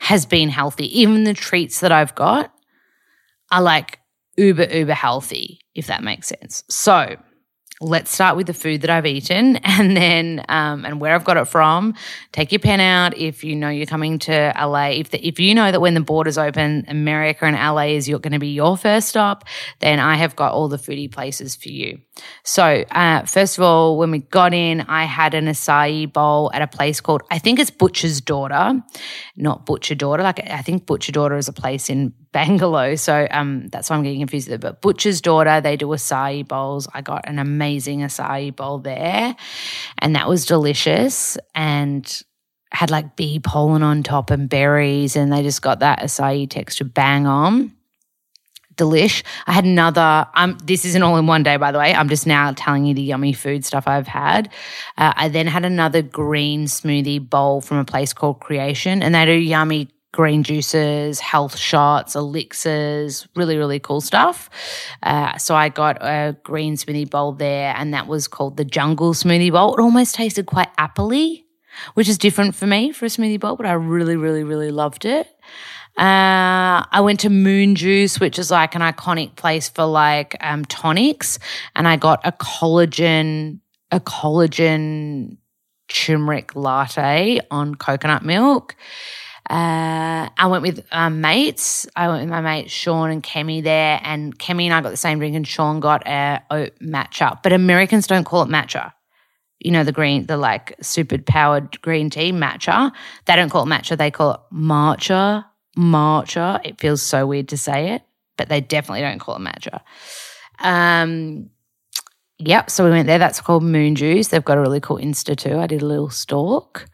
has 0.00 0.26
been 0.26 0.48
healthy. 0.48 1.00
Even 1.00 1.24
the 1.24 1.34
treats 1.34 1.80
that 1.80 1.92
I've 1.92 2.14
got 2.14 2.52
are 3.50 3.62
like 3.62 4.00
uber, 4.36 4.64
uber 4.64 4.94
healthy, 4.94 5.60
if 5.74 5.86
that 5.86 6.02
makes 6.02 6.28
sense. 6.28 6.64
So 6.68 7.16
let's 7.80 8.10
start 8.10 8.36
with 8.36 8.46
the 8.46 8.54
food 8.54 8.80
that 8.80 8.90
I've 8.90 9.04
eaten 9.04 9.56
and 9.62 9.96
then 9.96 10.44
um, 10.48 10.84
and 10.84 11.00
where 11.00 11.14
I've 11.14 11.24
got 11.24 11.36
it 11.36 11.46
from. 11.46 11.94
Take 12.32 12.52
your 12.52 12.58
pen 12.58 12.80
out 12.80 13.16
if 13.16 13.44
you 13.44 13.54
know 13.54 13.68
you're 13.68 13.86
coming 13.86 14.18
to 14.20 14.52
LA. 14.58 14.88
If 14.90 15.10
the, 15.10 15.26
if 15.26 15.38
you 15.38 15.54
know 15.54 15.70
that 15.70 15.80
when 15.80 15.94
the 15.94 16.00
borders 16.00 16.38
open, 16.38 16.84
America 16.88 17.44
and 17.44 17.56
LA 17.56 17.96
is 17.96 18.08
going 18.08 18.32
to 18.32 18.38
be 18.38 18.48
your 18.48 18.76
first 18.76 19.08
stop, 19.08 19.44
then 19.80 19.98
I 19.98 20.14
have 20.16 20.36
got 20.36 20.52
all 20.52 20.68
the 20.68 20.78
foodie 20.78 21.10
places 21.10 21.54
for 21.54 21.68
you. 21.68 22.00
So 22.44 22.84
uh, 22.90 23.22
first 23.22 23.58
of 23.58 23.64
all, 23.64 23.98
when 23.98 24.10
we 24.10 24.20
got 24.20 24.54
in, 24.54 24.82
I 24.82 25.04
had 25.04 25.34
an 25.34 25.46
acai 25.46 26.10
bowl 26.10 26.50
at 26.54 26.62
a 26.62 26.66
place 26.66 27.00
called 27.00 27.22
I 27.30 27.38
think 27.38 27.58
it's 27.58 27.70
Butcher's 27.70 28.20
Daughter, 28.20 28.82
not 29.36 29.66
Butcher 29.66 29.94
Daughter. 29.94 30.22
Like 30.22 30.40
I 30.50 30.62
think 30.62 30.86
Butcher 30.86 31.12
Daughter 31.12 31.36
is 31.36 31.48
a 31.48 31.52
place 31.52 31.90
in 31.90 32.14
Bangalow. 32.36 32.98
So 32.98 33.26
um, 33.30 33.68
that's 33.68 33.88
why 33.88 33.96
I'm 33.96 34.02
getting 34.02 34.20
confused 34.20 34.48
there. 34.48 34.58
But 34.58 34.82
Butcher's 34.82 35.22
Daughter, 35.22 35.60
they 35.62 35.76
do 35.76 35.86
acai 35.86 36.46
bowls. 36.46 36.86
I 36.92 37.00
got 37.00 37.26
an 37.26 37.38
amazing 37.38 38.00
acai 38.00 38.54
bowl 38.54 38.78
there, 38.78 39.34
and 39.98 40.14
that 40.16 40.28
was 40.28 40.44
delicious 40.44 41.38
and 41.54 42.22
had 42.72 42.90
like 42.90 43.16
bee 43.16 43.38
pollen 43.38 43.82
on 43.82 44.02
top 44.02 44.30
and 44.30 44.48
berries, 44.50 45.16
and 45.16 45.32
they 45.32 45.42
just 45.42 45.62
got 45.62 45.80
that 45.80 46.00
acai 46.00 46.48
texture 46.48 46.84
bang 46.84 47.26
on. 47.26 47.72
Delish. 48.76 49.22
I 49.46 49.52
had 49.52 49.64
another. 49.64 50.26
Um, 50.34 50.58
this 50.62 50.84
isn't 50.84 51.02
all 51.02 51.16
in 51.16 51.26
one 51.26 51.42
day, 51.42 51.56
by 51.56 51.72
the 51.72 51.78
way. 51.78 51.94
I'm 51.94 52.10
just 52.10 52.26
now 52.26 52.52
telling 52.52 52.84
you 52.84 52.92
the 52.92 53.00
yummy 53.00 53.32
food 53.32 53.64
stuff 53.64 53.88
I've 53.88 54.06
had. 54.06 54.50
Uh, 54.98 55.14
I 55.16 55.28
then 55.28 55.46
had 55.46 55.64
another 55.64 56.02
green 56.02 56.66
smoothie 56.66 57.26
bowl 57.30 57.62
from 57.62 57.78
a 57.78 57.86
place 57.86 58.12
called 58.12 58.40
Kreation, 58.40 59.02
and 59.02 59.14
they 59.14 59.24
do 59.24 59.32
yummy 59.32 59.88
green 60.16 60.42
juices, 60.42 61.20
health 61.20 61.56
shots, 61.56 62.16
elixirs, 62.16 63.28
really, 63.36 63.58
really 63.58 63.78
cool 63.78 64.00
stuff. 64.00 64.48
Uh, 65.02 65.36
so 65.36 65.54
I 65.54 65.68
got 65.68 65.98
a 66.00 66.34
green 66.42 66.76
smoothie 66.76 67.08
bowl 67.08 67.32
there, 67.32 67.74
and 67.76 67.92
that 67.94 68.06
was 68.08 68.26
called 68.26 68.56
the 68.56 68.64
Jungle 68.64 69.12
Smoothie 69.12 69.52
Bowl. 69.52 69.76
It 69.76 69.80
almost 69.80 70.14
tasted 70.14 70.46
quite 70.46 70.74
appley. 70.76 71.44
which 71.94 72.08
is 72.08 72.18
different 72.18 72.54
for 72.54 72.66
me 72.66 72.92
for 72.92 73.06
a 73.06 73.08
smoothie 73.08 73.40
bowl, 73.40 73.56
but 73.56 73.66
I 73.66 73.72
really, 73.72 74.16
really, 74.16 74.44
really 74.44 74.70
loved 74.70 75.04
it. 75.04 75.26
Uh, 75.98 76.84
I 76.90 77.00
went 77.02 77.20
to 77.20 77.30
Moon 77.30 77.74
Juice, 77.74 78.20
which 78.20 78.38
is 78.38 78.50
like 78.50 78.74
an 78.74 78.82
iconic 78.82 79.36
place 79.36 79.68
for 79.68 79.84
like 79.84 80.36
um, 80.40 80.64
tonics, 80.66 81.38
and 81.74 81.88
I 81.88 81.96
got 81.96 82.20
a 82.24 82.32
collagen, 82.32 83.60
a 83.90 84.00
collagen 84.00 85.38
turmeric 85.88 86.54
latte 86.54 87.40
on 87.50 87.74
coconut 87.74 88.24
milk. 88.24 88.76
Uh, 89.48 90.28
I 90.36 90.46
went 90.48 90.62
with 90.62 90.84
um, 90.90 91.20
mates. 91.20 91.86
I 91.94 92.08
went 92.08 92.22
with 92.22 92.30
my 92.30 92.40
mates 92.40 92.72
Sean 92.72 93.10
and 93.10 93.22
Kemi 93.22 93.62
there, 93.62 94.00
and 94.02 94.36
Kemi 94.36 94.64
and 94.64 94.74
I 94.74 94.80
got 94.80 94.90
the 94.90 94.96
same 94.96 95.18
drink, 95.18 95.36
and 95.36 95.46
Sean 95.46 95.78
got 95.78 96.06
a 96.06 96.42
oat 96.50 96.72
matcha. 96.80 97.40
But 97.42 97.52
Americans 97.52 98.08
don't 98.08 98.24
call 98.24 98.42
it 98.42 98.48
matcha. 98.48 98.92
You 99.60 99.70
know 99.70 99.84
the 99.84 99.92
green, 99.92 100.26
the 100.26 100.36
like 100.36 100.74
super 100.82 101.18
powered 101.18 101.80
green 101.80 102.10
tea 102.10 102.32
matcha. 102.32 102.90
They 103.26 103.36
don't 103.36 103.48
call 103.48 103.62
it 103.62 103.66
matcha. 103.66 103.96
They 103.96 104.10
call 104.10 104.32
it 104.34 104.40
matcha. 104.52 105.44
Matcha. 105.78 106.60
It 106.64 106.80
feels 106.80 107.02
so 107.02 107.26
weird 107.26 107.48
to 107.48 107.56
say 107.56 107.92
it, 107.92 108.02
but 108.36 108.48
they 108.48 108.60
definitely 108.60 109.02
don't 109.02 109.18
call 109.20 109.36
it 109.36 109.40
matcha. 109.40 109.80
Um, 110.58 111.50
yep. 112.38 112.70
So 112.70 112.84
we 112.84 112.90
went 112.90 113.06
there. 113.06 113.18
That's 113.18 113.40
called 113.40 113.62
Moon 113.62 113.94
Juice. 113.94 114.28
They've 114.28 114.44
got 114.44 114.58
a 114.58 114.60
really 114.60 114.80
cool 114.80 114.98
Insta 114.98 115.36
too. 115.36 115.58
I 115.58 115.66
did 115.68 115.82
a 115.82 115.86
little 115.86 116.10
stalk. 116.10 116.86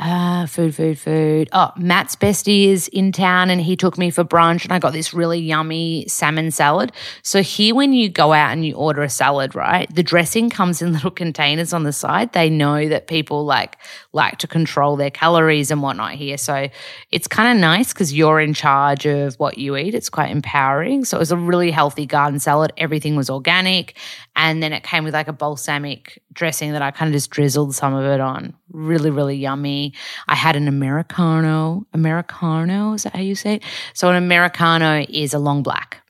Uh, 0.00 0.46
food, 0.46 0.74
food, 0.74 0.98
food. 0.98 1.50
Oh, 1.52 1.72
Matt's 1.76 2.16
bestie 2.16 2.68
is 2.68 2.88
in 2.88 3.12
town 3.12 3.50
and 3.50 3.60
he 3.60 3.76
took 3.76 3.98
me 3.98 4.08
for 4.08 4.24
brunch 4.24 4.64
and 4.64 4.72
I 4.72 4.78
got 4.78 4.94
this 4.94 5.12
really 5.12 5.38
yummy 5.38 6.06
salmon 6.08 6.50
salad. 6.50 6.90
So 7.22 7.42
here 7.42 7.74
when 7.74 7.92
you 7.92 8.08
go 8.08 8.32
out 8.32 8.50
and 8.50 8.64
you 8.64 8.74
order 8.76 9.02
a 9.02 9.10
salad, 9.10 9.54
right? 9.54 9.94
The 9.94 10.02
dressing 10.02 10.48
comes 10.48 10.80
in 10.80 10.92
little 10.94 11.10
containers 11.10 11.74
on 11.74 11.82
the 11.82 11.92
side. 11.92 12.32
They 12.32 12.48
know 12.48 12.88
that 12.88 13.08
people 13.08 13.44
like 13.44 13.76
like 14.14 14.38
to 14.38 14.46
control 14.46 14.96
their 14.96 15.10
calories 15.10 15.70
and 15.70 15.82
whatnot 15.82 16.12
here. 16.12 16.38
So 16.38 16.70
it's 17.10 17.28
kind 17.28 17.54
of 17.54 17.60
nice 17.60 17.92
because 17.92 18.10
you're 18.10 18.40
in 18.40 18.54
charge 18.54 19.04
of 19.04 19.34
what 19.34 19.58
you 19.58 19.76
eat. 19.76 19.94
It's 19.94 20.08
quite 20.08 20.30
empowering. 20.30 21.04
So 21.04 21.18
it 21.18 21.20
was 21.20 21.30
a 21.30 21.36
really 21.36 21.70
healthy 21.70 22.06
garden 22.06 22.40
salad. 22.40 22.72
Everything 22.78 23.16
was 23.16 23.28
organic. 23.28 23.98
And 24.34 24.62
then 24.62 24.72
it 24.72 24.82
came 24.82 25.04
with 25.04 25.12
like 25.12 25.28
a 25.28 25.34
balsamic 25.34 26.22
dressing 26.32 26.72
that 26.72 26.82
I 26.82 26.90
kind 26.90 27.08
of 27.08 27.12
just 27.12 27.30
drizzled 27.30 27.74
some 27.74 27.94
of 27.94 28.04
it 28.04 28.20
on. 28.20 28.54
Really, 28.70 29.10
really 29.10 29.36
yummy. 29.36 29.94
I 30.28 30.34
had 30.34 30.56
an 30.56 30.68
Americano. 30.68 31.86
Americano, 31.92 32.94
is 32.94 33.02
that 33.02 33.16
how 33.16 33.22
you 33.22 33.34
say 33.34 33.54
it? 33.54 33.62
So 33.94 34.08
an 34.10 34.16
Americano 34.16 35.04
is 35.08 35.34
a 35.34 35.38
long 35.38 35.62
black. 35.62 36.02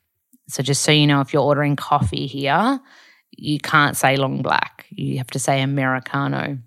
So 0.47 0.61
just 0.61 0.81
so 0.83 0.91
you 0.91 1.07
know, 1.07 1.21
if 1.21 1.33
you're 1.33 1.41
ordering 1.41 1.75
coffee 1.75 2.27
here, 2.27 2.79
you 3.31 3.59
can't 3.59 3.95
say 3.95 4.17
long 4.17 4.41
black. 4.41 4.85
You 4.89 5.17
have 5.17 5.31
to 5.31 5.39
say 5.39 5.61
Americano. 5.61 6.59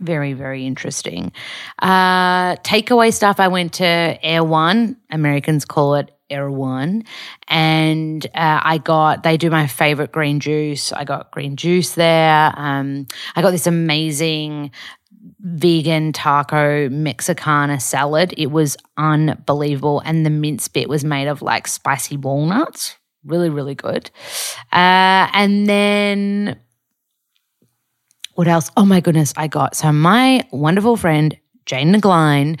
Very, 0.00 0.32
very 0.34 0.64
interesting. 0.66 1.32
Uh, 1.80 2.56
takeaway 2.56 3.12
stuff. 3.12 3.40
I 3.40 3.48
went 3.48 3.74
to 3.74 3.84
Air 3.84 4.44
One, 4.44 4.96
Americans 5.10 5.64
call 5.64 5.96
it 5.96 6.10
Erewhon, 6.30 7.04
and 7.48 8.24
uh, 8.34 8.60
I 8.62 8.78
got 8.78 9.22
they 9.22 9.36
do 9.36 9.50
my 9.50 9.66
favorite 9.66 10.12
green 10.12 10.40
juice. 10.40 10.92
I 10.92 11.04
got 11.04 11.30
green 11.30 11.56
juice 11.56 11.94
there. 11.94 12.52
Um, 12.56 13.06
I 13.34 13.42
got 13.42 13.50
this 13.50 13.66
amazing 13.66 14.70
vegan 15.40 16.12
taco 16.12 16.88
Mexicana 16.88 17.80
salad. 17.80 18.34
It 18.36 18.50
was 18.50 18.76
unbelievable, 18.96 20.00
and 20.04 20.26
the 20.26 20.30
mince 20.30 20.68
bit 20.68 20.88
was 20.88 21.04
made 21.04 21.28
of 21.28 21.42
like 21.42 21.66
spicy 21.66 22.16
walnuts. 22.16 22.96
Really, 23.24 23.50
really 23.50 23.74
good. 23.74 24.10
Uh, 24.72 25.28
and 25.32 25.66
then 25.66 26.58
what 28.34 28.46
else? 28.48 28.70
Oh 28.76 28.84
my 28.84 29.00
goodness, 29.00 29.34
I 29.36 29.48
got 29.48 29.74
so 29.74 29.92
my 29.92 30.46
wonderful 30.52 30.96
friend 30.96 31.36
Jane 31.66 31.92
Nagline 31.92 32.58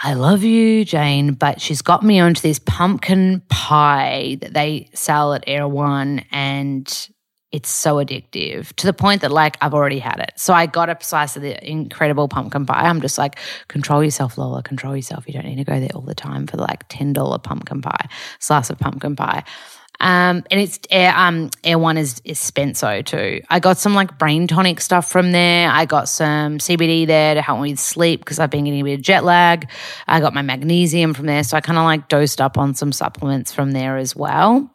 I 0.00 0.14
love 0.14 0.44
you, 0.44 0.84
Jane, 0.84 1.32
but 1.34 1.60
she's 1.60 1.82
got 1.82 2.04
me 2.04 2.20
onto 2.20 2.40
this 2.40 2.60
pumpkin 2.60 3.42
pie 3.48 4.38
that 4.40 4.54
they 4.54 4.88
sell 4.94 5.34
at 5.34 5.42
Erewhon 5.46 6.24
and 6.30 7.08
it's 7.50 7.70
so 7.70 7.96
addictive 7.96 8.72
to 8.74 8.86
the 8.86 8.92
point 8.92 9.22
that 9.22 9.32
like 9.32 9.56
I've 9.60 9.74
already 9.74 9.98
had 9.98 10.20
it. 10.20 10.32
So 10.36 10.52
I 10.52 10.66
got 10.66 10.88
a 10.90 10.96
slice 11.00 11.34
of 11.34 11.42
the 11.42 11.68
incredible 11.68 12.28
pumpkin 12.28 12.66
pie. 12.66 12.82
I'm 12.86 13.00
just 13.00 13.18
like, 13.18 13.38
control 13.68 14.04
yourself, 14.04 14.38
Lola, 14.38 14.62
control 14.62 14.94
yourself. 14.94 15.26
You 15.26 15.32
don't 15.34 15.46
need 15.46 15.56
to 15.56 15.64
go 15.64 15.80
there 15.80 15.90
all 15.94 16.02
the 16.02 16.14
time 16.14 16.46
for 16.46 16.58
like 16.58 16.88
$10 16.88 17.42
pumpkin 17.42 17.80
pie, 17.80 18.08
slice 18.38 18.70
of 18.70 18.78
pumpkin 18.78 19.16
pie. 19.16 19.42
Um, 20.00 20.44
and 20.50 20.60
it's 20.60 20.78
Air 20.90 21.12
um 21.16 21.50
Erewhon 21.64 21.96
is 21.96 22.20
is 22.24 22.38
Spenso 22.38 23.04
too. 23.04 23.42
I 23.50 23.58
got 23.58 23.78
some 23.78 23.94
like 23.94 24.16
brain 24.18 24.46
tonic 24.46 24.80
stuff 24.80 25.10
from 25.10 25.32
there. 25.32 25.68
I 25.70 25.86
got 25.86 26.08
some 26.08 26.58
CBD 26.58 27.06
there 27.06 27.34
to 27.34 27.42
help 27.42 27.60
me 27.60 27.74
sleep 27.74 28.20
because 28.20 28.38
I've 28.38 28.50
been 28.50 28.64
getting 28.64 28.80
a 28.80 28.84
bit 28.84 28.94
of 28.94 29.02
jet 29.02 29.24
lag. 29.24 29.68
I 30.06 30.20
got 30.20 30.34
my 30.34 30.42
magnesium 30.42 31.14
from 31.14 31.26
there, 31.26 31.42
so 31.42 31.56
I 31.56 31.60
kind 31.60 31.78
of 31.78 31.84
like 31.84 32.08
dosed 32.08 32.40
up 32.40 32.58
on 32.58 32.74
some 32.74 32.92
supplements 32.92 33.52
from 33.52 33.72
there 33.72 33.96
as 33.96 34.14
well. 34.14 34.70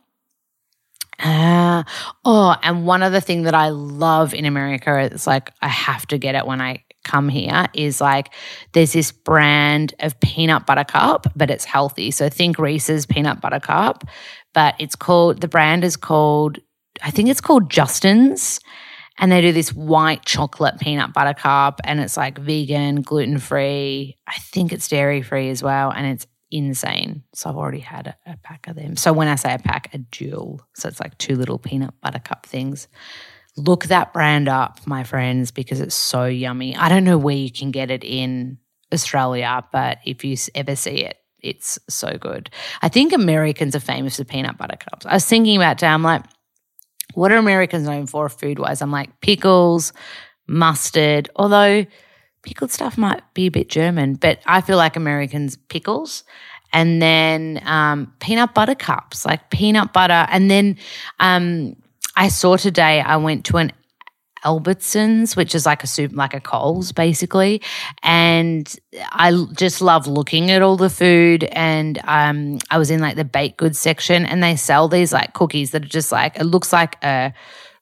Uh, 1.20 1.84
oh, 2.26 2.56
and 2.62 2.86
one 2.86 3.02
other 3.02 3.22
thing 3.22 3.44
that 3.44 3.54
I 3.54 3.70
love 3.70 4.34
in 4.34 4.44
America 4.46 5.00
is 5.00 5.26
like 5.26 5.52
I 5.62 5.70
have 5.70 6.06
to 6.08 6.18
get 6.18 6.36
it 6.36 6.46
when 6.46 6.60
I 6.60 6.84
come 7.04 7.30
here 7.30 7.68
is 7.74 8.02
like 8.02 8.34
there's 8.72 8.94
this 8.94 9.12
brand 9.12 9.94
of 10.00 10.20
peanut 10.20 10.66
butter 10.66 10.84
cup, 10.84 11.28
but 11.36 11.50
it's 11.50 11.66
healthy. 11.66 12.12
So 12.12 12.30
think 12.30 12.58
Reese's 12.58 13.06
peanut 13.06 13.42
butter 13.42 13.60
cup, 13.60 14.04
but 14.54 14.76
it's 14.80 14.96
called 14.96 15.42
the 15.42 15.48
brand 15.48 15.84
is 15.84 15.96
called 15.96 16.60
I 17.02 17.12
think 17.12 17.30
it's 17.30 17.42
called 17.42 17.70
Justin's. 17.70 18.60
And 19.20 19.32
they 19.32 19.42
do 19.42 19.52
this 19.52 19.72
white 19.72 20.26
chocolate 20.26 20.80
peanut 20.80 21.14
butter 21.14 21.36
cup 21.36 21.80
and 21.84 22.00
it's 22.00 22.18
like 22.18 22.40
vegan, 22.40 23.04
gluten 23.04 23.38
free. 23.38 24.18
I 24.28 24.34
think 24.40 24.74
it's 24.74 24.88
dairy 24.88 25.22
free 25.22 25.50
as 25.50 25.62
well. 25.62 25.92
And 25.92 26.08
it's 26.08 26.26
insane. 26.50 27.24
So 27.34 27.50
I've 27.50 27.56
already 27.56 27.80
had 27.80 28.08
a, 28.08 28.32
a, 28.32 28.38
pack 28.38 28.68
of 28.68 28.76
them. 28.76 28.96
So 28.96 29.14
when 29.14 29.28
I 29.28 29.36
say 29.36 29.54
a 29.54 29.60
pack, 29.60 29.94
a 29.94 30.00
jewel. 30.00 30.62
So 30.74 30.88
it's 30.88 31.00
like 31.00 31.18
two 31.20 31.36
little 31.36 31.60
peanut 31.60 31.94
butter 32.02 32.20
cup 32.20 32.46
things. 32.48 32.88
Look 33.56 33.86
that 33.86 34.14
brand 34.14 34.50
up, 34.50 34.80
my 34.88 35.04
friends, 35.04 35.52
because 35.52 35.80
it's 35.80 35.96
so 35.96 36.26
yummy. 36.26 36.76
I 36.76 36.90
don't 36.90 37.04
know 37.04 37.20
where 37.20 37.36
you 37.36 37.52
can 37.52 37.70
get 37.70 37.92
it 37.92 38.04
in 38.04 38.58
Australia, 38.92 39.64
but 39.72 40.00
if 40.06 40.24
you 40.24 40.36
ever 40.56 40.76
see 40.76 41.06
it, 41.06 41.18
it's 41.44 41.78
so 41.90 42.18
good. 42.18 42.50
I 42.82 42.90
think 42.90 43.14
Americans 43.14 43.76
are 43.76 43.80
famous 43.82 44.18
for 44.18 44.24
peanut 44.24 44.58
butter 44.58 44.78
cups. 44.78 45.06
I 45.06 45.14
was 45.14 45.26
thinking 45.26 45.58
about 45.58 45.80
that. 45.80 45.94
I'm 45.94 46.04
like, 46.04 46.24
what 47.14 47.32
are 47.32 47.38
Americans 47.38 47.88
known 47.88 48.08
for 48.08 48.30
food 48.30 48.60
wise? 48.60 48.82
I'm 48.82 48.92
like 48.92 49.20
pickles, 49.22 49.94
mustard, 50.48 51.30
although 51.36 51.86
pickled 52.44 52.72
stuff 52.72 52.98
might 52.98 53.22
be 53.34 53.48
a 53.48 53.52
bit 53.52 53.70
German, 53.70 54.16
but 54.16 54.40
I 54.46 54.62
feel 54.62 54.78
like 54.78 54.96
Americans 54.96 55.58
pickles. 55.70 56.24
And 56.72 57.02
then 57.02 57.62
um, 57.66 58.12
peanut 58.20 58.56
butter 58.56 58.74
cups, 58.74 59.26
like 59.26 59.52
peanut 59.52 59.94
butter. 59.94 60.26
And 60.30 60.50
then 60.50 60.78
um, 61.20 61.76
I 62.16 62.30
saw 62.30 62.58
today, 62.58 63.00
I 63.00 63.18
went 63.18 63.46
to 63.46 63.58
an 63.58 63.72
Albertsons, 64.44 65.36
which 65.36 65.56
is 65.56 65.66
like 65.66 65.84
a 65.84 65.88
soup, 65.88 66.12
like 66.14 66.34
a 66.34 66.40
Coles 66.40 66.92
basically. 66.92 67.62
And 68.02 68.74
I 69.12 69.46
just 69.54 69.82
love 69.82 70.08
looking 70.08 70.52
at 70.52 70.62
all 70.62 70.78
the 70.78 70.90
food. 70.90 71.44
And 71.46 72.00
um, 72.04 72.60
I 72.70 72.78
was 72.78 72.92
in 72.92 73.00
like 73.00 73.16
the 73.16 73.26
baked 73.26 73.58
goods 73.58 73.80
section 73.80 74.26
and 74.26 74.44
they 74.44 74.56
sell 74.56 74.88
these 74.88 75.14
like 75.14 75.34
cookies 75.34 75.72
that 75.72 75.84
are 75.84 75.88
just 75.88 76.12
like, 76.12 76.40
it 76.40 76.46
looks 76.46 76.72
like 76.74 77.04
a 77.04 77.34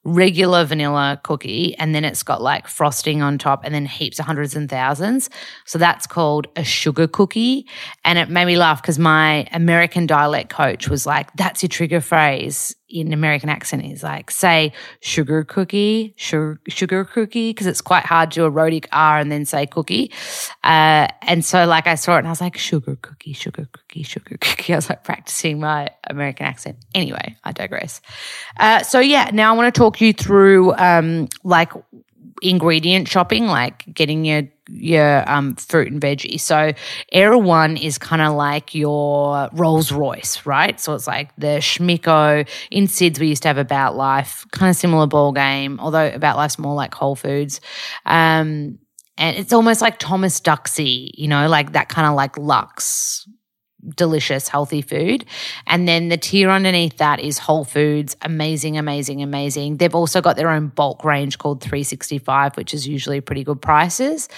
regular 0.04 0.64
vanilla 0.64 1.20
cookie 1.22 1.76
and 1.76 1.94
then 1.94 2.04
it's 2.04 2.22
got 2.24 2.42
like 2.42 2.66
frosting 2.66 3.22
on 3.22 3.38
top 3.38 3.64
and 3.64 3.72
then 3.74 3.86
heaps 3.86 4.18
of 4.18 4.26
hundreds 4.26 4.56
and 4.56 4.68
thousands. 4.68 5.30
So 5.64 5.78
that's 5.78 6.06
called 6.06 6.48
a 6.56 6.64
sugar 6.64 7.06
cookie. 7.06 7.66
And 8.04 8.18
it 8.18 8.28
made 8.28 8.46
me 8.46 8.56
laugh 8.56 8.82
because 8.82 8.98
my 8.98 9.46
American 9.52 10.06
dialect 10.06 10.50
coach 10.50 10.88
was 10.88 11.06
like, 11.06 11.32
that's 11.34 11.62
your 11.62 11.68
trigger 11.68 12.00
phrase 12.00 12.74
in 12.92 13.12
American 13.12 13.48
accent. 13.48 13.84
is 13.84 14.02
like, 14.02 14.30
say 14.30 14.72
sugar 15.00 15.44
cookie, 15.44 16.12
sugar, 16.16 16.60
sugar 16.68 17.04
cookie, 17.04 17.50
because 17.50 17.66
it's 17.66 17.80
quite 17.80 18.04
hard 18.04 18.30
to 18.32 18.40
do 18.40 18.44
a 18.44 18.80
R 18.92 19.18
and 19.18 19.32
then 19.32 19.44
say 19.46 19.66
cookie. 19.66 20.12
Uh, 20.62 21.08
and 21.22 21.44
so 21.44 21.64
like 21.64 21.86
I 21.86 21.94
saw 21.94 22.16
it 22.16 22.18
and 22.18 22.26
I 22.26 22.30
was 22.30 22.40
like, 22.40 22.58
sugar 22.58 22.96
cookie, 23.00 23.32
sugar 23.32 23.66
cookie, 23.72 24.02
sugar 24.02 24.36
cookie. 24.38 24.72
I 24.74 24.76
was 24.76 24.88
like 24.88 25.04
practicing 25.04 25.58
my 25.58 25.88
American 26.08 26.46
accent. 26.46 26.76
Anyway, 26.94 27.36
I 27.42 27.52
digress. 27.52 28.00
Uh, 28.58 28.82
so 28.82 29.00
yeah, 29.00 29.30
now 29.32 29.54
I 29.54 29.56
want 29.56 29.74
to 29.74 29.78
talk 29.78 30.00
you 30.00 30.12
through 30.12 30.74
um, 30.74 31.28
like 31.42 31.72
ingredient 32.42 33.08
shopping, 33.08 33.46
like 33.46 33.84
getting 33.94 34.24
your 34.24 34.42
your 34.68 35.28
um, 35.30 35.54
fruit 35.56 35.90
and 35.92 36.00
veggie. 36.00 36.40
So 36.40 36.72
Erewhon 37.12 37.76
is 37.76 37.98
kind 37.98 38.22
of 38.22 38.34
like 38.34 38.74
your 38.74 39.48
Rolls 39.52 39.92
Royce, 39.92 40.44
right? 40.46 40.78
So 40.80 40.94
it's 40.94 41.06
like 41.06 41.34
the 41.36 41.58
Schmicko. 41.58 42.48
In 42.70 42.86
SIDS, 42.86 43.18
we 43.18 43.28
used 43.28 43.42
to 43.42 43.48
have 43.48 43.58
About 43.58 43.96
Life, 43.96 44.46
kind 44.52 44.70
of 44.70 44.76
similar 44.76 45.06
ball 45.06 45.32
game, 45.32 45.78
although 45.80 46.08
About 46.08 46.36
Life's 46.36 46.58
more 46.58 46.74
like 46.74 46.94
Whole 46.94 47.16
Foods. 47.16 47.60
Um, 48.06 48.78
and 49.18 49.36
it's 49.36 49.52
almost 49.52 49.82
like 49.82 49.98
Thomas 49.98 50.40
Duxie, 50.40 51.10
you 51.14 51.28
know, 51.28 51.48
like 51.48 51.72
that 51.72 51.88
kind 51.88 52.06
of 52.08 52.14
like 52.14 52.38
luxe 52.38 53.28
delicious, 53.88 54.48
healthy 54.48 54.82
food. 54.82 55.24
And 55.66 55.88
then 55.88 56.08
the 56.08 56.16
tier 56.16 56.50
underneath 56.50 56.98
that 56.98 57.20
is 57.20 57.38
Whole 57.38 57.64
Foods. 57.64 58.16
Amazing, 58.22 58.78
amazing, 58.78 59.22
amazing. 59.22 59.78
They've 59.78 59.94
also 59.94 60.20
got 60.20 60.36
their 60.36 60.50
own 60.50 60.68
bulk 60.68 61.04
range 61.04 61.38
called 61.38 61.60
365, 61.60 62.56
which 62.56 62.74
is 62.74 62.86
usually 62.86 63.20
pretty 63.20 63.44
good 63.44 63.60
prices. 63.60 64.28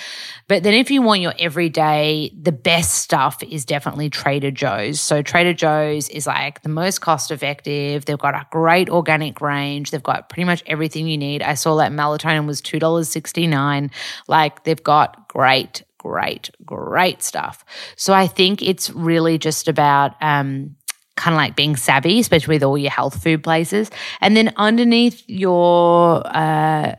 But 0.48 0.62
then 0.62 0.74
if 0.74 0.90
you 0.90 1.02
want 1.02 1.20
your 1.20 1.34
everyday, 1.38 2.32
the 2.40 2.52
best 2.52 2.94
stuff 2.94 3.42
is 3.42 3.64
definitely 3.64 4.10
Trader 4.10 4.50
Joe's. 4.50 5.00
So 5.00 5.22
Trader 5.22 5.54
Joe's 5.54 6.08
is 6.08 6.26
like 6.26 6.62
the 6.62 6.68
most 6.68 7.00
cost 7.00 7.30
effective. 7.30 8.04
They've 8.04 8.18
got 8.18 8.34
a 8.34 8.46
great 8.50 8.88
organic 8.88 9.40
range. 9.40 9.90
They've 9.90 10.02
got 10.02 10.28
pretty 10.28 10.44
much 10.44 10.62
everything 10.66 11.06
you 11.06 11.18
need. 11.18 11.42
I 11.42 11.54
saw 11.54 11.76
that 11.76 11.92
melatonin 11.92 12.46
was 12.46 12.62
$2.69. 12.62 13.90
Like 14.28 14.64
they've 14.64 14.82
got 14.82 15.28
great 15.28 15.82
great, 16.04 16.50
great 16.64 17.22
stuff. 17.22 17.64
So 17.96 18.12
I 18.12 18.26
think 18.26 18.62
it's 18.62 18.90
really 18.90 19.38
just 19.38 19.68
about 19.68 20.14
um, 20.22 20.76
kind 21.16 21.34
of 21.34 21.38
like 21.38 21.56
being 21.56 21.76
savvy, 21.76 22.20
especially 22.20 22.56
with 22.56 22.62
all 22.62 22.76
your 22.76 22.90
health 22.90 23.22
food 23.22 23.42
places. 23.42 23.90
And 24.20 24.36
then 24.36 24.52
underneath 24.56 25.22
your 25.26 26.22
uh, 26.26 26.96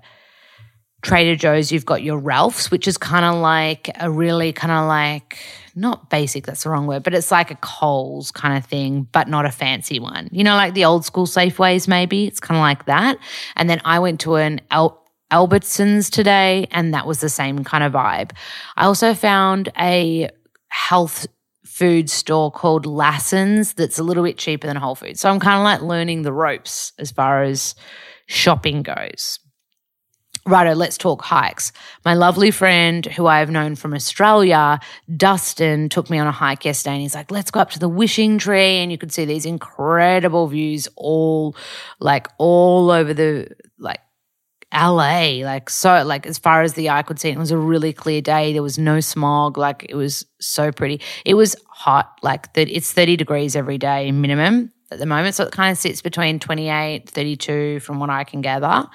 Trader 1.04 1.36
Joe's, 1.36 1.72
you've 1.72 1.86
got 1.86 2.02
your 2.02 2.18
Ralph's, 2.18 2.72
which 2.72 2.88
is 2.88 2.98
kind 2.98 3.26
of 3.26 3.36
like 3.36 3.92
a 4.00 4.10
really 4.10 4.52
kind 4.52 4.72
of 4.72 4.88
like 4.88 5.38
not 5.76 6.10
basic, 6.10 6.46
that's 6.46 6.64
the 6.64 6.70
wrong 6.70 6.88
word, 6.88 7.04
but 7.04 7.14
it's 7.14 7.32
like 7.32 7.52
a 7.52 7.56
Coles 7.56 8.32
kind 8.32 8.58
of 8.58 8.66
thing, 8.66 9.08
but 9.12 9.28
not 9.28 9.46
a 9.46 9.52
fancy 9.52 10.00
one. 10.00 10.30
You 10.32 10.44
know, 10.44 10.56
like 10.56 10.74
the 10.74 10.86
old 10.86 11.06
school 11.06 11.28
Safeways, 11.28 11.88
maybe. 11.88 12.26
It's 12.26 12.40
kind 12.40 12.58
of 12.58 12.62
like 12.62 12.86
that. 12.86 13.18
And 13.56 13.70
then 13.70 13.82
I 13.86 14.00
went 14.00 14.22
to 14.22 14.36
an 14.36 14.62
El- 14.72 15.05
Albertsons 15.32 16.12
today, 16.12 16.68
and 16.72 16.94
that 16.94 17.08
was 17.08 17.20
the 17.20 17.30
same 17.30 17.64
kind 17.64 17.84
of 17.84 17.94
vibe. 17.94 18.32
I 18.76 18.86
also 18.86 19.14
found 19.14 19.72
a 19.78 20.30
health 20.70 21.28
food 21.66 22.10
store 22.10 22.52
called 22.52 22.86
Lassen's 22.86 23.74
that's 23.74 24.00
a 24.00 24.04
little 24.04 24.24
bit 24.24 24.38
cheaper 24.38 24.68
than 24.68 24.78
Whole 24.78 24.96
Foods. 24.96 25.20
So 25.20 25.30
I'm 25.30 25.40
kind 25.40 25.58
of 25.58 25.64
like 25.64 25.82
learning 25.82 26.22
the 26.22 26.32
ropes 26.32 26.94
as 27.00 27.12
far 27.12 27.44
as 27.44 27.76
shopping 28.28 28.84
goes. 28.84 29.40
Righto, 30.48 30.76
let's 30.76 30.98
talk 30.98 31.24
hikes. 31.24 31.72
My 32.06 32.14
lovely 32.14 32.52
friend 32.52 33.04
who 33.04 33.26
I 33.26 33.40
have 33.40 33.50
known 33.50 33.76
from 33.76 33.96
Australia, 33.96 34.80
Dustin, 35.18 35.90
took 35.90 36.08
me 36.08 36.20
on 36.20 36.28
a 36.28 36.32
hike 36.32 36.66
yesterday 36.66 36.94
and 36.94 37.02
he's 37.02 37.16
like, 37.16 37.32
let's 37.32 37.50
go 37.50 37.62
up 37.62 37.72
to 37.72 37.80
the 37.80 37.90
wishing 37.90 38.38
tree. 38.38 38.78
And 38.78 38.92
you 38.92 38.98
could 39.00 39.12
see 39.12 39.26
these 39.26 39.48
incredible 39.48 40.46
views 40.46 40.88
all 40.96 41.56
like 42.00 42.28
all 42.38 42.92
over 42.92 43.12
the 43.12 43.48
LA, 44.76 45.44
like 45.44 45.70
so, 45.70 46.04
like 46.04 46.26
as 46.26 46.38
far 46.38 46.62
as 46.62 46.74
the 46.74 46.90
eye 46.90 47.02
could 47.02 47.20
see, 47.20 47.30
it 47.30 47.38
was 47.38 47.52
a 47.52 47.58
really 47.58 47.94
clear 47.94 48.22
day. 48.22 48.54
There 48.54 48.64
was 48.64 48.78
no 48.78 49.00
smog. 49.00 49.58
Like 49.58 49.86
it 49.88 49.96
was 49.96 50.26
so 50.40 50.72
pretty. 50.72 51.02
It 51.26 51.36
was 51.36 51.56
hot, 51.68 52.18
like 52.22 52.54
that. 52.54 52.70
It's 52.70 52.92
30 52.92 53.16
degrees 53.16 53.56
every 53.56 53.78
day 53.78 54.12
minimum 54.12 54.72
at 54.92 55.00
the 55.00 55.06
moment. 55.06 55.36
So 55.36 55.46
it 55.46 55.52
kind 55.52 55.72
of 55.72 55.78
sits 55.78 56.02
between 56.02 56.40
28, 56.40 57.10
32 57.10 57.80
from 57.80 58.00
what 58.00 58.10
I 58.10 58.24
can 58.24 58.42
gather. 58.42 58.86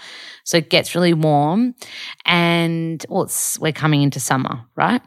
So 0.45 0.59
it 0.59 0.71
gets 0.71 0.95
really 0.95 1.15
warm. 1.15 1.75
And 2.25 3.05
well, 3.09 3.31
we're 3.61 3.73
coming 3.73 4.03
into 4.03 4.21
summer, 4.21 4.65
right? 4.77 5.03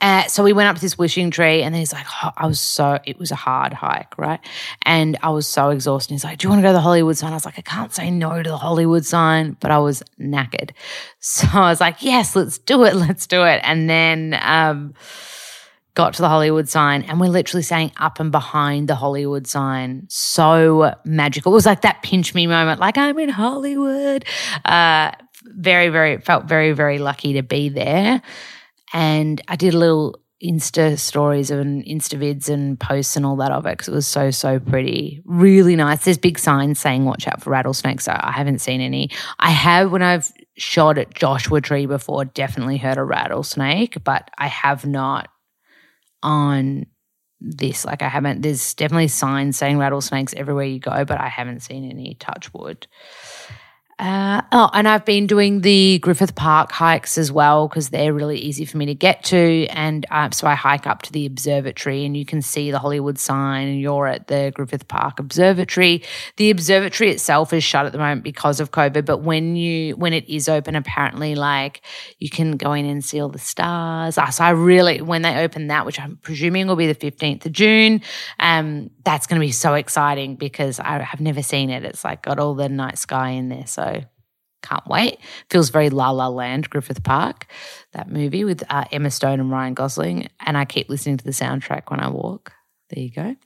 Uh, 0.00 0.24
so 0.24 0.44
we 0.44 0.52
went 0.52 0.68
up 0.68 0.76
to 0.76 0.80
this 0.80 0.96
wishing 0.96 1.30
tree, 1.30 1.62
and 1.62 1.74
then 1.74 1.80
he's 1.80 1.92
like, 1.92 2.06
oh, 2.22 2.30
I 2.36 2.46
was 2.46 2.60
so, 2.60 2.98
it 3.04 3.18
was 3.18 3.30
a 3.30 3.36
hard 3.36 3.72
hike, 3.72 4.16
right? 4.16 4.40
And 4.82 5.16
I 5.22 5.30
was 5.30 5.48
so 5.48 5.70
exhausted. 5.70 6.14
He's 6.14 6.24
like, 6.24 6.38
Do 6.38 6.46
you 6.46 6.50
want 6.50 6.60
to 6.60 6.62
go 6.62 6.68
to 6.68 6.74
the 6.74 6.80
Hollywood 6.80 7.16
sign? 7.16 7.32
I 7.32 7.34
was 7.34 7.44
like, 7.44 7.58
I 7.58 7.62
can't 7.62 7.92
say 7.92 8.10
no 8.10 8.42
to 8.42 8.48
the 8.48 8.58
Hollywood 8.58 9.04
sign, 9.04 9.56
but 9.60 9.70
I 9.70 9.78
was 9.78 10.02
knackered. 10.20 10.70
So 11.20 11.46
I 11.52 11.68
was 11.70 11.80
like, 11.80 12.02
Yes, 12.02 12.36
let's 12.36 12.58
do 12.58 12.84
it. 12.84 12.94
Let's 12.94 13.26
do 13.26 13.44
it. 13.44 13.60
And 13.64 13.90
then, 13.90 14.38
um, 14.40 14.94
got 15.98 16.14
to 16.14 16.22
the 16.22 16.28
Hollywood 16.28 16.68
sign 16.68 17.02
and 17.02 17.18
we're 17.18 17.26
literally 17.26 17.64
saying 17.64 17.90
up 17.96 18.20
and 18.20 18.30
behind 18.30 18.86
the 18.88 18.94
Hollywood 18.94 19.48
sign. 19.48 20.06
So 20.08 20.94
magical. 21.04 21.52
It 21.52 21.56
was 21.56 21.66
like 21.66 21.80
that 21.80 22.02
pinch 22.04 22.34
me 22.36 22.46
moment, 22.46 22.78
like 22.78 22.96
I'm 22.96 23.18
in 23.18 23.28
Hollywood. 23.28 24.24
Uh, 24.64 25.10
very, 25.42 25.88
very, 25.88 26.18
felt 26.18 26.44
very, 26.44 26.70
very 26.70 26.98
lucky 27.00 27.32
to 27.32 27.42
be 27.42 27.68
there. 27.68 28.22
And 28.92 29.40
I 29.48 29.56
did 29.56 29.74
a 29.74 29.78
little 29.78 30.20
Insta 30.42 30.96
stories 30.98 31.50
and 31.50 31.84
Insta 31.84 32.16
vids 32.16 32.48
and 32.48 32.78
posts 32.78 33.16
and 33.16 33.26
all 33.26 33.36
that 33.36 33.50
of 33.50 33.66
it 33.66 33.72
because 33.72 33.88
it 33.88 33.94
was 33.94 34.06
so, 34.06 34.30
so 34.30 34.60
pretty. 34.60 35.20
Really 35.24 35.74
nice. 35.74 36.04
There's 36.04 36.18
big 36.18 36.38
signs 36.38 36.78
saying 36.78 37.04
watch 37.04 37.26
out 37.26 37.42
for 37.42 37.50
rattlesnakes. 37.50 38.04
So 38.04 38.16
I 38.16 38.30
haven't 38.30 38.60
seen 38.60 38.80
any. 38.80 39.10
I 39.40 39.50
have, 39.50 39.90
when 39.90 40.02
I've 40.02 40.30
shot 40.56 40.96
at 40.96 41.14
Joshua 41.14 41.60
Tree 41.60 41.86
before, 41.86 42.24
definitely 42.24 42.76
heard 42.76 42.98
a 42.98 43.04
rattlesnake, 43.04 44.02
but 44.04 44.30
I 44.38 44.46
have 44.46 44.86
not 44.86 45.28
on 46.22 46.86
this. 47.40 47.84
Like 47.84 48.02
I 48.02 48.08
haven't, 48.08 48.42
there's 48.42 48.74
definitely 48.74 49.08
signs 49.08 49.58
saying 49.58 49.78
rattlesnakes 49.78 50.34
everywhere 50.34 50.66
you 50.66 50.78
go, 50.78 51.04
but 51.04 51.20
I 51.20 51.28
haven't 51.28 51.60
seen 51.60 51.90
any 51.90 52.14
touch 52.14 52.54
wood. 52.54 52.86
Uh, 53.98 54.42
oh, 54.52 54.70
and 54.74 54.86
I've 54.86 55.04
been 55.04 55.26
doing 55.26 55.62
the 55.62 55.98
Griffith 55.98 56.36
Park 56.36 56.70
hikes 56.70 57.18
as 57.18 57.32
well 57.32 57.66
because 57.66 57.88
they're 57.88 58.12
really 58.12 58.38
easy 58.38 58.64
for 58.64 58.76
me 58.76 58.86
to 58.86 58.94
get 58.94 59.24
to. 59.24 59.66
And 59.70 60.06
uh, 60.12 60.30
so 60.30 60.46
I 60.46 60.54
hike 60.54 60.86
up 60.86 61.02
to 61.02 61.12
the 61.12 61.26
observatory 61.26 62.04
and 62.04 62.16
you 62.16 62.24
can 62.24 62.40
see 62.40 62.70
the 62.70 62.78
Hollywood 62.78 63.18
sign 63.18 63.66
and 63.66 63.80
you're 63.80 64.06
at 64.06 64.28
the 64.28 64.52
Griffith 64.54 64.86
Park 64.86 65.18
Observatory. 65.18 66.04
The 66.36 66.50
observatory 66.50 67.10
itself 67.10 67.52
is 67.52 67.64
shut 67.64 67.86
at 67.86 67.92
the 67.92 67.98
moment 67.98 68.22
because 68.22 68.60
of 68.60 68.70
COVID, 68.70 69.04
but 69.04 69.18
when 69.18 69.56
you 69.56 69.96
when 69.96 70.12
it 70.12 70.28
is 70.28 70.48
open, 70.48 70.76
apparently 70.76 71.34
like 71.34 71.82
you 72.20 72.30
can 72.30 72.52
go 72.52 72.74
in 72.74 72.86
and 72.86 73.04
see 73.04 73.20
all 73.20 73.30
the 73.30 73.40
stars. 73.40 74.16
Uh, 74.16 74.30
so 74.30 74.44
I 74.44 74.50
really 74.50 75.02
when 75.02 75.22
they 75.22 75.42
open 75.42 75.66
that, 75.68 75.84
which 75.84 75.98
I'm 75.98 76.18
presuming 76.22 76.68
will 76.68 76.76
be 76.76 76.86
the 76.86 76.94
15th 76.94 77.46
of 77.46 77.52
June, 77.52 78.02
um, 78.38 78.90
that's 79.02 79.26
going 79.26 79.40
to 79.40 79.44
be 79.44 79.50
so 79.50 79.74
exciting 79.74 80.36
because 80.36 80.78
I 80.78 81.00
have 81.00 81.20
never 81.20 81.42
seen 81.42 81.70
it. 81.70 81.82
It's 81.82 82.04
like 82.04 82.22
got 82.22 82.38
all 82.38 82.54
the 82.54 82.68
night 82.68 82.98
sky 82.98 83.30
in 83.30 83.48
there. 83.48 83.66
So 83.66 83.87
can't 84.62 84.86
wait. 84.86 85.18
Feels 85.50 85.70
very 85.70 85.90
La 85.90 86.10
La 86.10 86.28
Land, 86.28 86.68
Griffith 86.68 87.02
Park, 87.02 87.46
that 87.92 88.10
movie 88.10 88.44
with 88.44 88.62
uh, 88.68 88.84
Emma 88.90 89.10
Stone 89.10 89.40
and 89.40 89.50
Ryan 89.50 89.74
Gosling. 89.74 90.28
And 90.44 90.58
I 90.58 90.64
keep 90.64 90.88
listening 90.88 91.16
to 91.18 91.24
the 91.24 91.30
soundtrack 91.30 91.90
when 91.90 92.00
I 92.00 92.08
walk. 92.08 92.52
There 92.90 93.04
you 93.04 93.10
go. 93.10 93.36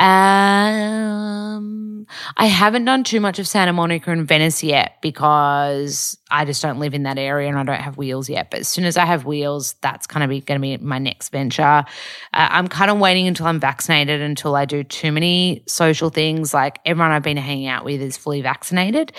Um, 0.00 2.06
I 2.38 2.46
haven't 2.46 2.86
done 2.86 3.04
too 3.04 3.20
much 3.20 3.38
of 3.38 3.46
Santa 3.46 3.74
Monica 3.74 4.10
and 4.10 4.26
Venice 4.26 4.62
yet 4.62 4.96
because 5.02 6.16
I 6.30 6.46
just 6.46 6.62
don't 6.62 6.78
live 6.78 6.94
in 6.94 7.02
that 7.02 7.18
area 7.18 7.50
and 7.50 7.58
I 7.58 7.64
don't 7.64 7.82
have 7.82 7.98
wheels 7.98 8.30
yet. 8.30 8.50
But 8.50 8.60
as 8.60 8.68
soon 8.68 8.86
as 8.86 8.96
I 8.96 9.04
have 9.04 9.26
wheels, 9.26 9.74
that's 9.82 10.06
kind 10.06 10.24
of 10.24 10.30
going 10.46 10.58
to 10.58 10.62
be 10.62 10.78
my 10.78 10.98
next 10.98 11.28
venture. 11.28 11.62
Uh, 11.62 11.84
I'm 12.32 12.66
kind 12.66 12.90
of 12.90 12.98
waiting 12.98 13.26
until 13.26 13.46
I'm 13.46 13.60
vaccinated 13.60 14.22
until 14.22 14.56
I 14.56 14.64
do 14.64 14.82
too 14.82 15.12
many 15.12 15.64
social 15.66 16.08
things. 16.08 16.54
Like 16.54 16.78
everyone 16.86 17.10
I've 17.10 17.22
been 17.22 17.36
hanging 17.36 17.66
out 17.66 17.84
with 17.84 18.00
is 18.00 18.16
fully 18.16 18.40
vaccinated. 18.40 19.12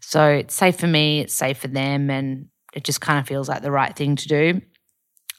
So 0.00 0.28
it's 0.28 0.54
safe 0.54 0.78
for 0.78 0.86
me, 0.86 1.20
it's 1.20 1.34
safe 1.34 1.58
for 1.58 1.68
them. 1.68 2.10
And 2.10 2.46
it 2.72 2.84
just 2.84 3.00
kind 3.00 3.18
of 3.18 3.26
feels 3.26 3.48
like 3.48 3.62
the 3.62 3.72
right 3.72 3.96
thing 3.96 4.14
to 4.14 4.28
do. 4.28 4.60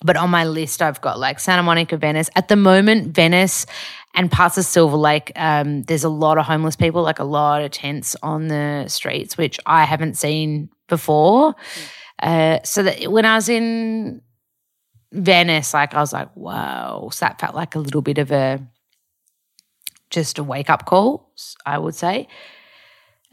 But 0.03 0.15
on 0.15 0.29
my 0.29 0.45
list, 0.45 0.81
I've 0.81 1.01
got 1.01 1.19
like 1.19 1.39
Santa 1.39 1.63
Monica, 1.63 1.97
Venice. 1.97 2.29
At 2.35 2.47
the 2.47 2.55
moment, 2.55 3.15
Venice 3.15 3.65
and 4.13 4.31
parts 4.31 4.57
of 4.57 4.65
Silver 4.65 4.97
Lake, 4.97 5.31
um, 5.35 5.83
there's 5.83 6.03
a 6.03 6.09
lot 6.09 6.37
of 6.37 6.45
homeless 6.45 6.75
people, 6.75 7.01
like 7.01 7.19
a 7.19 7.23
lot 7.23 7.61
of 7.61 7.71
tents 7.71 8.15
on 8.21 8.47
the 8.47 8.85
streets, 8.87 9.37
which 9.37 9.59
I 9.65 9.85
haven't 9.85 10.15
seen 10.15 10.69
before. 10.87 11.55
Uh, 12.21 12.59
so 12.63 12.83
that 12.83 13.11
when 13.11 13.25
I 13.25 13.35
was 13.35 13.49
in 13.49 14.21
Venice, 15.11 15.73
like 15.73 15.93
I 15.93 15.99
was 15.99 16.13
like, 16.13 16.35
wow. 16.35 17.09
So 17.11 17.25
that 17.25 17.39
felt 17.39 17.55
like 17.55 17.75
a 17.75 17.79
little 17.79 18.01
bit 18.01 18.17
of 18.17 18.31
a 18.31 18.59
just 20.09 20.37
a 20.37 20.43
wake 20.43 20.69
up 20.69 20.85
call, 20.85 21.31
I 21.65 21.77
would 21.77 21.95
say. 21.95 22.27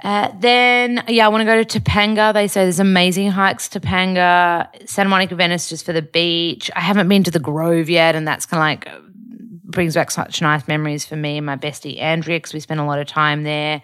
Uh, 0.02 0.30
then, 0.40 1.04
yeah, 1.08 1.24
I 1.24 1.28
want 1.28 1.42
to 1.42 1.44
go 1.44 1.62
to 1.62 1.80
Topanga. 1.80 2.34
They 2.34 2.48
say 2.48 2.64
there's 2.64 2.80
amazing 2.80 3.30
hikes 3.30 3.68
Topanga, 3.68 4.68
Santa 4.88 5.08
Monica, 5.08 5.34
Venice, 5.36 5.68
just 5.68 5.86
for 5.86 5.92
the 5.92 6.02
beach. 6.02 6.70
I 6.74 6.80
haven't 6.80 7.08
been 7.08 7.22
to 7.24 7.30
the 7.30 7.38
Grove 7.38 7.88
yet, 7.88 8.14
and 8.14 8.26
that's 8.26 8.44
kind 8.44 8.60
of 8.60 8.88
like 8.88 9.04
brings 9.74 9.94
back 9.94 10.10
such 10.10 10.40
nice 10.40 10.66
memories 10.68 11.04
for 11.04 11.16
me 11.16 11.36
and 11.36 11.46
my 11.46 11.56
bestie 11.56 12.00
Andrea 12.00 12.38
because 12.38 12.54
we 12.54 12.60
spent 12.60 12.80
a 12.80 12.84
lot 12.84 12.98
of 12.98 13.06
time 13.06 13.42
there. 13.42 13.82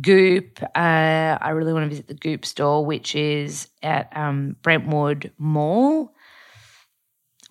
Goop, 0.00 0.62
uh, 0.62 1.38
I 1.40 1.50
really 1.50 1.72
want 1.72 1.84
to 1.84 1.88
visit 1.88 2.08
the 2.08 2.14
Goop 2.14 2.44
store, 2.44 2.84
which 2.84 3.14
is 3.14 3.68
at 3.82 4.14
um, 4.16 4.56
Brentwood 4.62 5.32
Mall 5.38 6.14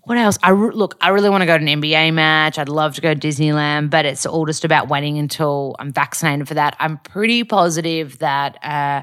what 0.08 0.17
else? 0.17 0.38
I 0.41 0.52
re- 0.52 0.72
look, 0.74 0.96
I 1.02 1.10
really 1.10 1.30
want 1.30 1.41
to 1.41 1.46
go 1.46 1.58
to 1.58 1.62
an 1.62 1.82
NBA 1.82 2.13
match. 2.13 2.58
I'd 2.58 2.70
love 2.70 2.96
to 2.96 3.02
go 3.02 3.13
to 3.13 3.20
Disneyland, 3.20 3.89
but 3.89 4.06
it's 4.06 4.26
all 4.26 4.46
just 4.46 4.63
about 4.63 4.88
waiting 4.88 5.17
until 5.17 5.76
I'm 5.80 5.91
vaccinated 5.91 6.48
for 6.48 6.54
that. 6.54 6.78
I'm 6.80 6.98
pretty 7.00 7.43
positive 7.43 8.20
that 8.20 8.58
uh, 8.63 9.02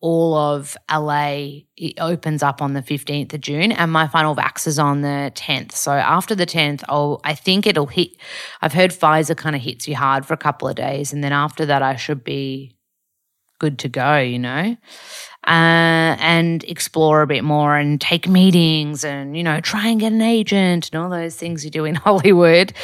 all 0.00 0.34
of 0.34 0.74
LA 0.90 1.60
opens 1.98 2.42
up 2.42 2.62
on 2.62 2.72
the 2.72 2.80
15th 2.80 3.34
of 3.34 3.42
June, 3.42 3.72
and 3.72 3.92
my 3.92 4.08
final 4.08 4.34
vax 4.34 4.66
is 4.66 4.78
on 4.78 5.02
the 5.02 5.30
10th. 5.34 5.72
So 5.72 5.92
after 5.92 6.34
the 6.34 6.46
10th, 6.46 6.82
I'll, 6.88 7.20
I 7.24 7.34
think 7.34 7.66
it'll 7.66 7.84
hit. 7.86 8.12
I've 8.62 8.72
heard 8.72 8.92
Pfizer 8.92 9.36
kind 9.36 9.54
of 9.54 9.60
hits 9.60 9.86
you 9.86 9.96
hard 9.96 10.24
for 10.24 10.32
a 10.32 10.38
couple 10.38 10.66
of 10.66 10.76
days, 10.76 11.12
and 11.12 11.22
then 11.22 11.32
after 11.32 11.66
that, 11.66 11.82
I 11.82 11.96
should 11.96 12.24
be 12.24 12.74
good 13.58 13.78
to 13.80 13.90
go. 13.90 14.16
You 14.16 14.38
know. 14.38 14.76
Uh, 15.48 16.14
and 16.20 16.62
explore 16.64 17.22
a 17.22 17.26
bit 17.26 17.42
more 17.42 17.74
and 17.74 17.98
take 17.98 18.28
meetings 18.28 19.02
and, 19.02 19.34
you 19.34 19.42
know, 19.42 19.60
try 19.62 19.88
and 19.88 19.98
get 19.98 20.12
an 20.12 20.20
agent 20.20 20.90
and 20.92 21.02
all 21.02 21.08
those 21.08 21.36
things 21.36 21.64
you 21.64 21.70
do 21.70 21.86
in 21.86 21.94
Hollywood. 21.96 22.74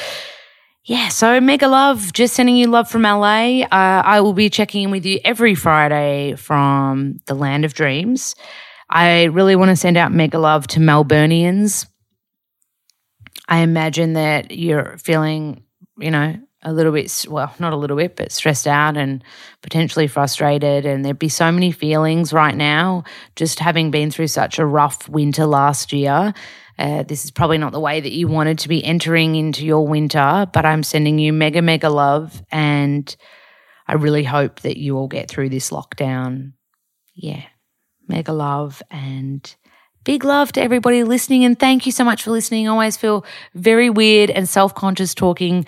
Yeah, 0.87 1.09
so 1.09 1.41
mega 1.43 1.69
love. 1.69 2.15
Just 2.15 2.35
sending 2.35 2.57
you 2.57 2.67
love 2.69 2.91
from 2.91 3.03
LA. 3.03 3.65
Uh, 3.65 3.69
I 3.71 4.21
will 4.23 4.33
be 4.33 4.49
checking 4.49 4.85
in 4.85 4.91
with 4.91 5.05
you 5.05 5.21
every 5.25 5.55
Friday 5.55 6.37
from 6.37 7.21
the 7.27 7.35
land 7.35 7.67
of 7.67 7.75
dreams. 7.75 8.35
I 8.89 9.25
really 9.25 9.57
want 9.57 9.71
to 9.71 9.77
send 9.77 9.99
out 9.99 10.13
mega 10.13 10.39
love 10.39 10.67
to 10.69 10.81
Melburnians. 10.81 11.87
I 13.47 13.59
imagine 13.59 14.15
that 14.15 14.53
you're 14.53 14.97
feeling, 14.97 15.65
you 15.99 16.11
know, 16.11 16.39
a 16.65 16.73
little 16.73 16.93
bit, 16.93 17.27
well, 17.29 17.55
not 17.59 17.73
a 17.73 17.77
little 17.77 17.97
bit, 17.97 18.17
but 18.17 18.33
stressed 18.33 18.67
out 18.67 18.97
and 18.97 19.23
potentially 19.63 20.07
frustrated. 20.07 20.87
And 20.87 21.05
there'd 21.05 21.19
be 21.19 21.29
so 21.29 21.53
many 21.53 21.73
feelings 21.73 22.33
right 22.33 22.57
now, 22.57 23.05
just 23.37 23.59
having 23.59 23.91
been 23.91 24.11
through 24.11 24.29
such 24.29 24.59
a 24.59 24.67
rough 24.67 25.09
winter 25.09 25.47
last 25.47 25.93
year. 25.93 26.35
Uh, 26.79 27.05
this 27.05 27.25
is 27.25 27.31
probably 27.31 27.59
not 27.59 27.73
the 27.73 27.81
way 27.81 28.01
that 28.01 28.13
you 28.13 28.27
wanted 28.27 28.59
to 28.61 28.69
be 28.69 28.85
entering 28.85 29.37
into 29.37 29.65
your 29.65 29.87
winter, 29.87 30.47
but 30.53 30.65
I'm 30.65 30.83
sending 30.83 31.19
you 31.19 31.33
mega, 31.33 31.63
mega 31.63 31.89
love. 31.89 32.43
And 32.51 33.15
I 33.87 33.95
really 33.95 34.25
hope 34.25 34.61
that 34.61 34.77
you 34.77 34.97
all 34.97 35.09
get 35.09 35.29
through 35.29 35.51
this 35.51 35.71
lockdown. 35.71 36.53
Yeah, 37.15 37.45
mega 38.09 38.33
love 38.33 38.83
and 38.91 39.55
big 40.05 40.25
love 40.25 40.53
to 40.53 40.63
everybody 40.63 41.03
listening. 41.05 41.45
And 41.45 41.59
thank 41.59 41.87
you 41.87 41.93
so 41.93 42.05
much 42.05 42.23
for 42.23 42.31
listening. 42.31 42.69
I 42.69 42.71
always 42.71 42.97
feel 42.97 43.25
very 43.55 43.91
weird 43.91 44.31
and 44.31 44.49
self 44.49 44.75
conscious 44.75 45.15
talking 45.15 45.67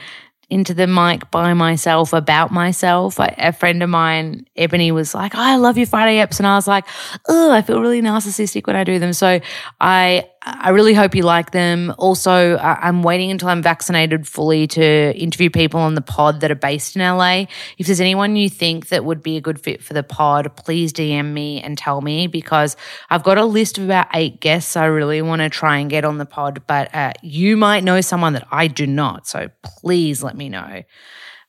into 0.48 0.74
the 0.74 0.86
mic 0.86 1.30
by 1.30 1.54
myself 1.54 2.12
about 2.12 2.52
myself. 2.52 3.16
A 3.18 3.52
friend 3.52 3.82
of 3.82 3.90
mine, 3.90 4.46
Ebony, 4.56 4.92
was 4.92 5.14
like, 5.14 5.34
oh, 5.34 5.40
I 5.40 5.56
love 5.56 5.76
your 5.76 5.86
Friday 5.86 6.18
apps. 6.24 6.38
And 6.38 6.46
I 6.46 6.54
was 6.54 6.68
like, 6.68 6.86
oh, 7.28 7.50
I 7.50 7.62
feel 7.62 7.80
really 7.80 8.00
narcissistic 8.00 8.66
when 8.66 8.76
I 8.76 8.84
do 8.84 8.98
them. 8.98 9.12
So 9.12 9.40
I 9.80 10.28
I 10.48 10.68
really 10.68 10.94
hope 10.94 11.16
you 11.16 11.24
like 11.24 11.50
them. 11.50 11.92
Also, 11.98 12.56
I'm 12.58 13.02
waiting 13.02 13.32
until 13.32 13.48
I'm 13.48 13.62
vaccinated 13.62 14.28
fully 14.28 14.68
to 14.68 15.12
interview 15.16 15.50
people 15.50 15.80
on 15.80 15.96
the 15.96 16.00
pod 16.00 16.40
that 16.40 16.52
are 16.52 16.54
based 16.54 16.94
in 16.94 17.02
LA. 17.02 17.46
If 17.78 17.86
there's 17.86 18.00
anyone 18.00 18.36
you 18.36 18.48
think 18.48 18.88
that 18.90 19.04
would 19.04 19.24
be 19.24 19.36
a 19.36 19.40
good 19.40 19.60
fit 19.60 19.82
for 19.82 19.92
the 19.92 20.04
pod, 20.04 20.54
please 20.54 20.92
DM 20.92 21.32
me 21.32 21.60
and 21.60 21.76
tell 21.76 22.00
me 22.00 22.28
because 22.28 22.76
I've 23.10 23.24
got 23.24 23.38
a 23.38 23.44
list 23.44 23.76
of 23.76 23.84
about 23.84 24.06
eight 24.14 24.40
guests 24.40 24.76
I 24.76 24.84
really 24.84 25.20
want 25.20 25.40
to 25.40 25.50
try 25.50 25.78
and 25.78 25.90
get 25.90 26.04
on 26.04 26.18
the 26.18 26.26
pod, 26.26 26.62
but 26.68 26.94
uh, 26.94 27.12
you 27.22 27.56
might 27.56 27.82
know 27.82 28.00
someone 28.00 28.34
that 28.34 28.46
I 28.52 28.68
do 28.68 28.86
not. 28.86 29.26
So 29.26 29.50
please 29.64 30.22
let 30.22 30.36
me 30.36 30.48
know. 30.48 30.84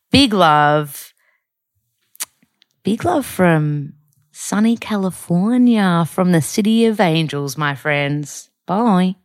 Big 0.10 0.34
love. 0.34 1.14
Big 2.82 3.06
love 3.06 3.28
from 3.28 3.94
sunny 4.32 4.76
California, 4.76 6.04
from 6.10 6.32
the 6.32 6.42
city 6.42 6.86
of 6.86 7.00
angels, 7.00 7.60
my 7.60 7.76
friends. 7.76 8.50
Bom, 8.68 9.00
hein? 9.00 9.16